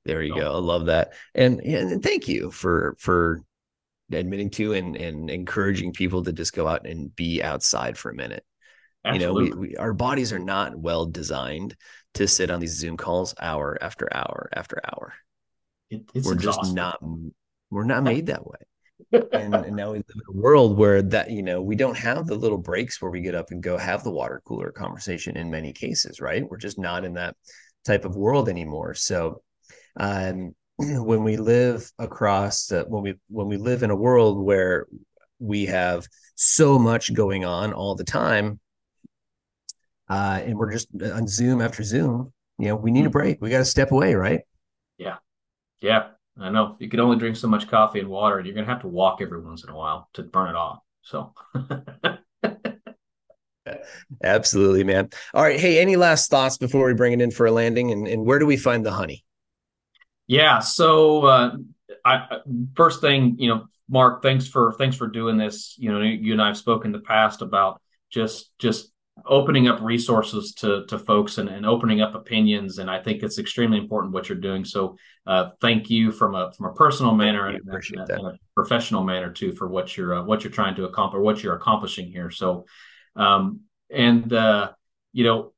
There 0.04 0.22
you 0.22 0.34
so. 0.34 0.40
go. 0.40 0.54
I 0.54 0.58
love 0.58 0.86
that. 0.86 1.14
And, 1.34 1.60
and 1.60 2.02
thank 2.02 2.28
you 2.28 2.50
for, 2.50 2.96
for 2.98 3.42
admitting 4.12 4.50
to 4.50 4.74
and, 4.74 4.96
and 4.96 5.30
encouraging 5.30 5.92
people 5.92 6.22
to 6.24 6.32
just 6.32 6.52
go 6.54 6.68
out 6.68 6.86
and 6.86 7.14
be 7.14 7.42
outside 7.42 7.98
for 7.98 8.10
a 8.10 8.14
minute. 8.14 8.44
Absolutely. 9.04 9.44
You 9.44 9.50
know, 9.50 9.56
we, 9.56 9.68
we, 9.68 9.76
our 9.76 9.94
bodies 9.94 10.32
are 10.32 10.38
not 10.38 10.76
well 10.76 11.06
designed 11.06 11.76
to 12.14 12.28
sit 12.28 12.50
on 12.50 12.60
these 12.60 12.76
Zoom 12.76 12.96
calls 12.96 13.34
hour 13.40 13.76
after 13.80 14.08
hour 14.14 14.48
after 14.52 14.80
hour. 14.84 15.14
It, 15.90 16.02
we're 16.14 16.34
exhausting. 16.34 16.42
just 16.42 16.74
not 16.74 17.02
we're 17.70 17.84
not 17.84 18.02
made 18.02 18.26
that 18.26 18.46
way. 18.46 18.58
And, 19.12 19.54
and, 19.54 19.76
now 19.76 19.92
we 19.92 19.98
live 19.98 20.06
in 20.14 20.36
a 20.36 20.40
world 20.40 20.76
where 20.76 21.00
that 21.00 21.30
you 21.30 21.42
know 21.42 21.62
we 21.62 21.76
don't 21.76 21.96
have 21.96 22.26
the 22.26 22.34
little 22.34 22.58
breaks 22.58 23.00
where 23.00 23.10
we 23.10 23.20
get 23.20 23.34
up 23.34 23.50
and 23.50 23.62
go 23.62 23.78
have 23.78 24.04
the 24.04 24.10
water 24.10 24.42
cooler 24.44 24.70
conversation 24.70 25.36
in 25.36 25.50
many 25.50 25.72
cases 25.72 26.20
right 26.20 26.48
we're 26.50 26.58
just 26.58 26.78
not 26.78 27.04
in 27.04 27.14
that 27.14 27.34
type 27.84 28.04
of 28.04 28.16
world 28.16 28.48
anymore 28.48 28.94
so 28.94 29.40
um, 29.98 30.54
when 30.76 31.24
we 31.24 31.36
live 31.36 31.90
across 31.98 32.70
uh, 32.70 32.84
when 32.88 33.02
we 33.02 33.14
when 33.28 33.48
we 33.48 33.56
live 33.56 33.82
in 33.82 33.90
a 33.90 33.96
world 33.96 34.38
where 34.38 34.86
we 35.38 35.66
have 35.66 36.06
so 36.34 36.78
much 36.78 37.14
going 37.14 37.44
on 37.44 37.72
all 37.72 37.94
the 37.94 38.04
time 38.04 38.60
uh, 40.08 40.40
and 40.42 40.56
we're 40.56 40.72
just 40.72 40.88
on 41.02 41.26
Zoom 41.26 41.60
after 41.60 41.82
Zoom. 41.82 42.32
You 42.58 42.68
know, 42.68 42.76
we 42.76 42.90
need 42.90 43.00
a 43.00 43.02
mm-hmm. 43.04 43.12
break. 43.12 43.40
We 43.40 43.50
got 43.50 43.58
to 43.58 43.64
step 43.64 43.92
away, 43.92 44.14
right? 44.14 44.40
Yeah, 44.96 45.16
yeah. 45.80 46.08
I 46.40 46.50
know 46.50 46.76
you 46.78 46.88
can 46.88 47.00
only 47.00 47.18
drink 47.18 47.36
so 47.36 47.48
much 47.48 47.68
coffee 47.68 48.00
and 48.00 48.08
water, 48.08 48.38
and 48.38 48.46
you're 48.46 48.54
gonna 48.54 48.66
have 48.66 48.82
to 48.82 48.88
walk 48.88 49.20
every 49.20 49.40
once 49.40 49.64
in 49.64 49.70
a 49.70 49.76
while 49.76 50.08
to 50.14 50.22
burn 50.22 50.50
it 50.50 50.56
off. 50.56 50.80
So. 51.02 51.34
Absolutely, 54.22 54.84
man. 54.84 55.10
All 55.34 55.42
right. 55.42 55.60
Hey, 55.60 55.78
any 55.78 55.96
last 55.96 56.30
thoughts 56.30 56.56
before 56.56 56.86
we 56.86 56.94
bring 56.94 57.12
it 57.12 57.20
in 57.20 57.30
for 57.30 57.46
a 57.46 57.52
landing? 57.52 57.92
And, 57.92 58.06
and 58.06 58.24
where 58.24 58.38
do 58.38 58.46
we 58.46 58.56
find 58.56 58.84
the 58.84 58.92
honey? 58.92 59.24
Yeah. 60.26 60.60
So, 60.60 61.24
uh, 61.26 61.56
I, 62.04 62.38
first 62.74 63.00
thing, 63.00 63.36
you 63.38 63.48
know, 63.48 63.66
Mark, 63.88 64.22
thanks 64.22 64.46
for 64.46 64.72
thanks 64.78 64.96
for 64.96 65.06
doing 65.06 65.36
this. 65.36 65.74
You 65.78 65.92
know, 65.92 66.00
you 66.00 66.32
and 66.32 66.42
I 66.42 66.48
have 66.48 66.56
spoken 66.56 66.88
in 66.88 66.92
the 66.92 67.04
past 67.04 67.42
about 67.42 67.80
just 68.10 68.50
just 68.58 68.90
opening 69.26 69.68
up 69.68 69.80
resources 69.80 70.52
to 70.54 70.84
to 70.86 70.98
folks 70.98 71.38
and, 71.38 71.48
and 71.48 71.64
opening 71.64 72.00
up 72.00 72.14
opinions 72.14 72.78
and 72.78 72.90
i 72.90 73.02
think 73.02 73.22
it's 73.22 73.38
extremely 73.38 73.78
important 73.78 74.12
what 74.12 74.28
you're 74.28 74.38
doing. 74.38 74.64
So 74.64 74.96
uh, 75.26 75.50
thank 75.60 75.90
you 75.90 76.12
from 76.12 76.34
a 76.34 76.52
from 76.52 76.66
a 76.66 76.74
personal 76.74 77.14
manner 77.14 77.48
and, 77.48 77.60
and, 77.66 78.10
and, 78.10 78.26
a 78.26 78.32
professional 78.54 79.04
manner 79.04 79.32
too 79.32 79.52
for 79.52 79.68
what 79.68 79.96
you're 79.96 80.14
uh, 80.14 80.22
what 80.24 80.44
you're 80.44 80.52
trying 80.52 80.74
to 80.76 80.84
accomplish 80.84 81.22
what 81.22 81.42
you're 81.42 81.56
accomplishing 81.56 82.10
here. 82.10 82.30
So 82.30 82.66
um 83.16 83.60
and 83.90 84.32
uh 84.32 84.72
you 85.12 85.24
know 85.24 85.52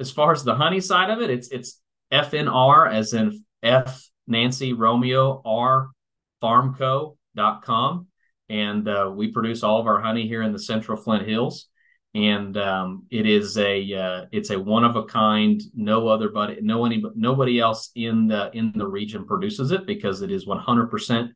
as 0.00 0.10
far 0.10 0.32
as 0.32 0.44
the 0.44 0.54
honey 0.54 0.80
side 0.80 1.10
of 1.10 1.20
it 1.20 1.30
it's 1.30 1.48
it's 1.48 1.80
fnr 2.12 2.92
as 2.92 3.12
in 3.14 3.44
f 3.62 4.08
nancy 4.26 4.72
romeo 4.72 5.42
r 5.44 5.90
farmco.com 6.42 8.06
and 8.48 8.88
uh, 8.88 9.10
we 9.12 9.32
produce 9.32 9.62
all 9.62 9.80
of 9.80 9.86
our 9.86 10.00
honey 10.00 10.28
here 10.28 10.42
in 10.42 10.52
the 10.52 10.58
central 10.58 10.96
flint 10.96 11.26
hills 11.26 11.68
and 12.16 12.56
um, 12.56 13.04
it 13.10 13.26
is 13.26 13.58
a 13.58 13.92
uh, 13.92 14.24
it's 14.32 14.48
a 14.48 14.58
one 14.58 14.84
of 14.84 14.96
a 14.96 15.04
kind. 15.04 15.60
No 15.74 16.08
other 16.08 16.30
but 16.30 16.62
no 16.62 16.86
any 16.86 17.04
nobody 17.14 17.60
else 17.60 17.90
in 17.94 18.26
the 18.26 18.50
in 18.56 18.72
the 18.74 18.88
region 18.88 19.26
produces 19.26 19.70
it 19.70 19.86
because 19.86 20.22
it 20.22 20.30
is 20.30 20.46
100% 20.46 21.28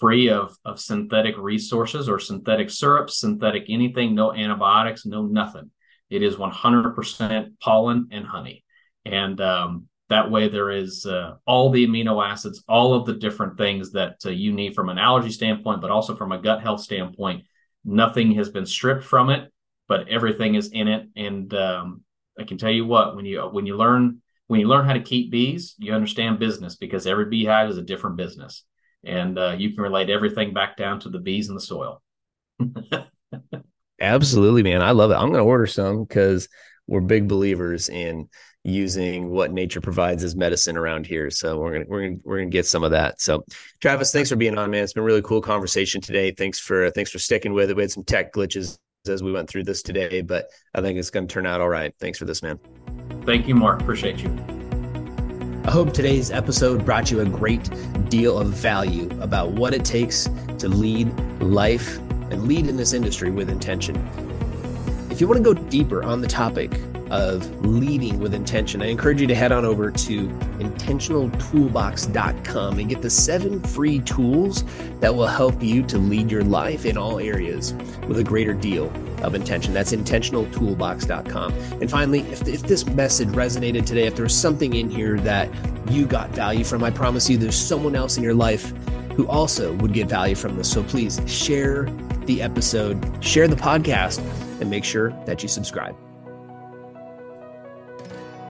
free 0.00 0.30
of, 0.30 0.56
of 0.64 0.80
synthetic 0.80 1.36
resources 1.36 2.08
or 2.08 2.18
synthetic 2.18 2.70
syrups, 2.70 3.20
synthetic 3.20 3.66
anything, 3.68 4.14
no 4.14 4.32
antibiotics, 4.32 5.04
no 5.04 5.26
nothing. 5.26 5.70
It 6.08 6.22
is 6.22 6.36
100% 6.36 7.58
pollen 7.60 8.08
and 8.10 8.24
honey. 8.24 8.64
And 9.04 9.38
um, 9.42 9.88
that 10.08 10.30
way, 10.30 10.48
there 10.48 10.70
is 10.70 11.04
uh, 11.04 11.34
all 11.46 11.70
the 11.70 11.86
amino 11.86 12.26
acids, 12.26 12.64
all 12.66 12.94
of 12.94 13.04
the 13.04 13.14
different 13.14 13.58
things 13.58 13.92
that 13.92 14.16
uh, 14.24 14.30
you 14.30 14.52
need 14.52 14.74
from 14.74 14.88
an 14.88 14.98
allergy 14.98 15.30
standpoint, 15.30 15.82
but 15.82 15.90
also 15.90 16.16
from 16.16 16.32
a 16.32 16.40
gut 16.40 16.62
health 16.62 16.80
standpoint. 16.80 17.44
Nothing 17.84 18.32
has 18.32 18.48
been 18.48 18.64
stripped 18.64 19.04
from 19.04 19.28
it, 19.28 19.52
but 19.88 20.08
everything 20.08 20.54
is 20.54 20.70
in 20.70 20.88
it. 20.88 21.08
And 21.16 21.52
um, 21.54 22.02
I 22.38 22.44
can 22.44 22.58
tell 22.58 22.70
you 22.70 22.86
what, 22.86 23.16
when 23.16 23.24
you 23.24 23.40
when 23.42 23.66
you 23.66 23.76
learn 23.76 24.20
when 24.46 24.60
you 24.60 24.68
learn 24.68 24.86
how 24.86 24.92
to 24.92 25.00
keep 25.00 25.30
bees, 25.30 25.74
you 25.78 25.92
understand 25.92 26.38
business 26.38 26.76
because 26.76 27.06
every 27.06 27.26
beehive 27.26 27.70
is 27.70 27.78
a 27.78 27.82
different 27.82 28.16
business, 28.16 28.64
and 29.04 29.38
uh, 29.38 29.54
you 29.56 29.72
can 29.72 29.82
relate 29.82 30.10
everything 30.10 30.52
back 30.52 30.76
down 30.76 31.00
to 31.00 31.08
the 31.08 31.18
bees 31.18 31.48
and 31.48 31.56
the 31.56 31.62
soil. 31.62 32.02
Absolutely, 34.00 34.62
man. 34.62 34.82
I 34.82 34.90
love 34.90 35.10
it. 35.10 35.14
I'm 35.14 35.30
going 35.30 35.34
to 35.34 35.48
order 35.48 35.66
some 35.66 36.04
because 36.04 36.48
we're 36.86 37.00
big 37.00 37.28
believers 37.28 37.88
in 37.88 38.28
using 38.64 39.28
what 39.28 39.52
nature 39.52 39.80
provides 39.80 40.24
as 40.24 40.34
medicine 40.34 40.76
around 40.76 41.06
here. 41.06 41.30
So 41.30 41.58
we're 41.58 41.72
gonna 41.72 41.84
we're 41.86 42.02
gonna 42.02 42.20
we're 42.24 42.38
gonna 42.38 42.50
get 42.50 42.66
some 42.66 42.82
of 42.82 42.90
that. 42.92 43.20
So 43.20 43.44
Travis, 43.80 44.10
thanks 44.12 44.30
for 44.30 44.36
being 44.36 44.56
on, 44.58 44.70
man. 44.70 44.82
It's 44.82 44.94
been 44.94 45.02
a 45.02 45.06
really 45.06 45.22
cool 45.22 45.40
conversation 45.40 46.00
today. 46.00 46.32
Thanks 46.32 46.58
for 46.58 46.90
thanks 46.90 47.10
for 47.10 47.18
sticking 47.18 47.52
with 47.52 47.70
it. 47.70 47.76
We 47.76 47.82
had 47.82 47.90
some 47.90 48.04
tech 48.04 48.32
glitches 48.32 48.78
as 49.08 49.22
we 49.22 49.32
went 49.32 49.48
through 49.48 49.64
this 49.64 49.82
today, 49.82 50.22
but 50.22 50.48
I 50.74 50.80
think 50.80 50.98
it's 50.98 51.10
going 51.10 51.26
to 51.26 51.32
turn 51.32 51.46
out 51.46 51.60
all 51.60 51.68
right. 51.68 51.94
Thanks 52.00 52.18
for 52.18 52.24
this, 52.24 52.42
man. 52.42 52.58
Thank 53.24 53.46
you, 53.46 53.54
Mark. 53.54 53.80
Appreciate 53.80 54.22
you. 54.22 54.30
I 55.64 55.70
hope 55.70 55.92
today's 55.92 56.30
episode 56.30 56.84
brought 56.84 57.10
you 57.10 57.20
a 57.20 57.24
great 57.24 57.70
deal 58.10 58.38
of 58.38 58.48
value 58.48 59.08
about 59.20 59.52
what 59.52 59.72
it 59.74 59.84
takes 59.84 60.28
to 60.58 60.68
lead 60.68 61.08
life 61.40 61.98
and 62.30 62.46
lead 62.46 62.66
in 62.66 62.76
this 62.76 62.92
industry 62.92 63.30
with 63.30 63.48
intention. 63.48 63.96
If 65.10 65.20
you 65.20 65.28
want 65.28 65.38
to 65.38 65.54
go 65.54 65.54
deeper 65.54 66.02
on 66.02 66.20
the 66.20 66.26
topic 66.26 66.72
of 67.14 67.64
leading 67.64 68.18
with 68.18 68.34
intention, 68.34 68.82
I 68.82 68.86
encourage 68.86 69.20
you 69.20 69.28
to 69.28 69.36
head 69.36 69.52
on 69.52 69.64
over 69.64 69.92
to 69.92 70.28
intentionaltoolbox.com 70.58 72.78
and 72.78 72.88
get 72.88 73.02
the 73.02 73.10
seven 73.10 73.62
free 73.62 74.00
tools 74.00 74.64
that 74.98 75.14
will 75.14 75.28
help 75.28 75.62
you 75.62 75.84
to 75.84 75.96
lead 75.96 76.28
your 76.28 76.42
life 76.42 76.84
in 76.84 76.98
all 76.98 77.20
areas 77.20 77.72
with 78.08 78.18
a 78.18 78.24
greater 78.24 78.52
deal 78.52 78.90
of 79.22 79.36
intention. 79.36 79.72
That's 79.72 79.92
intentionaltoolbox.com. 79.92 81.52
And 81.52 81.88
finally, 81.88 82.22
if, 82.22 82.48
if 82.48 82.62
this 82.62 82.84
message 82.86 83.28
resonated 83.28 83.86
today, 83.86 84.08
if 84.08 84.16
there's 84.16 84.36
something 84.36 84.74
in 84.74 84.90
here 84.90 85.20
that 85.20 85.48
you 85.90 86.06
got 86.06 86.30
value 86.30 86.64
from, 86.64 86.82
I 86.82 86.90
promise 86.90 87.30
you 87.30 87.38
there's 87.38 87.54
someone 87.54 87.94
else 87.94 88.16
in 88.16 88.24
your 88.24 88.34
life 88.34 88.72
who 89.12 89.28
also 89.28 89.72
would 89.74 89.92
get 89.92 90.08
value 90.08 90.34
from 90.34 90.56
this. 90.56 90.68
So 90.68 90.82
please 90.82 91.20
share 91.26 91.84
the 92.26 92.42
episode, 92.42 93.24
share 93.24 93.46
the 93.46 93.54
podcast, 93.54 94.18
and 94.60 94.68
make 94.68 94.82
sure 94.82 95.10
that 95.26 95.44
you 95.44 95.48
subscribe. 95.48 95.94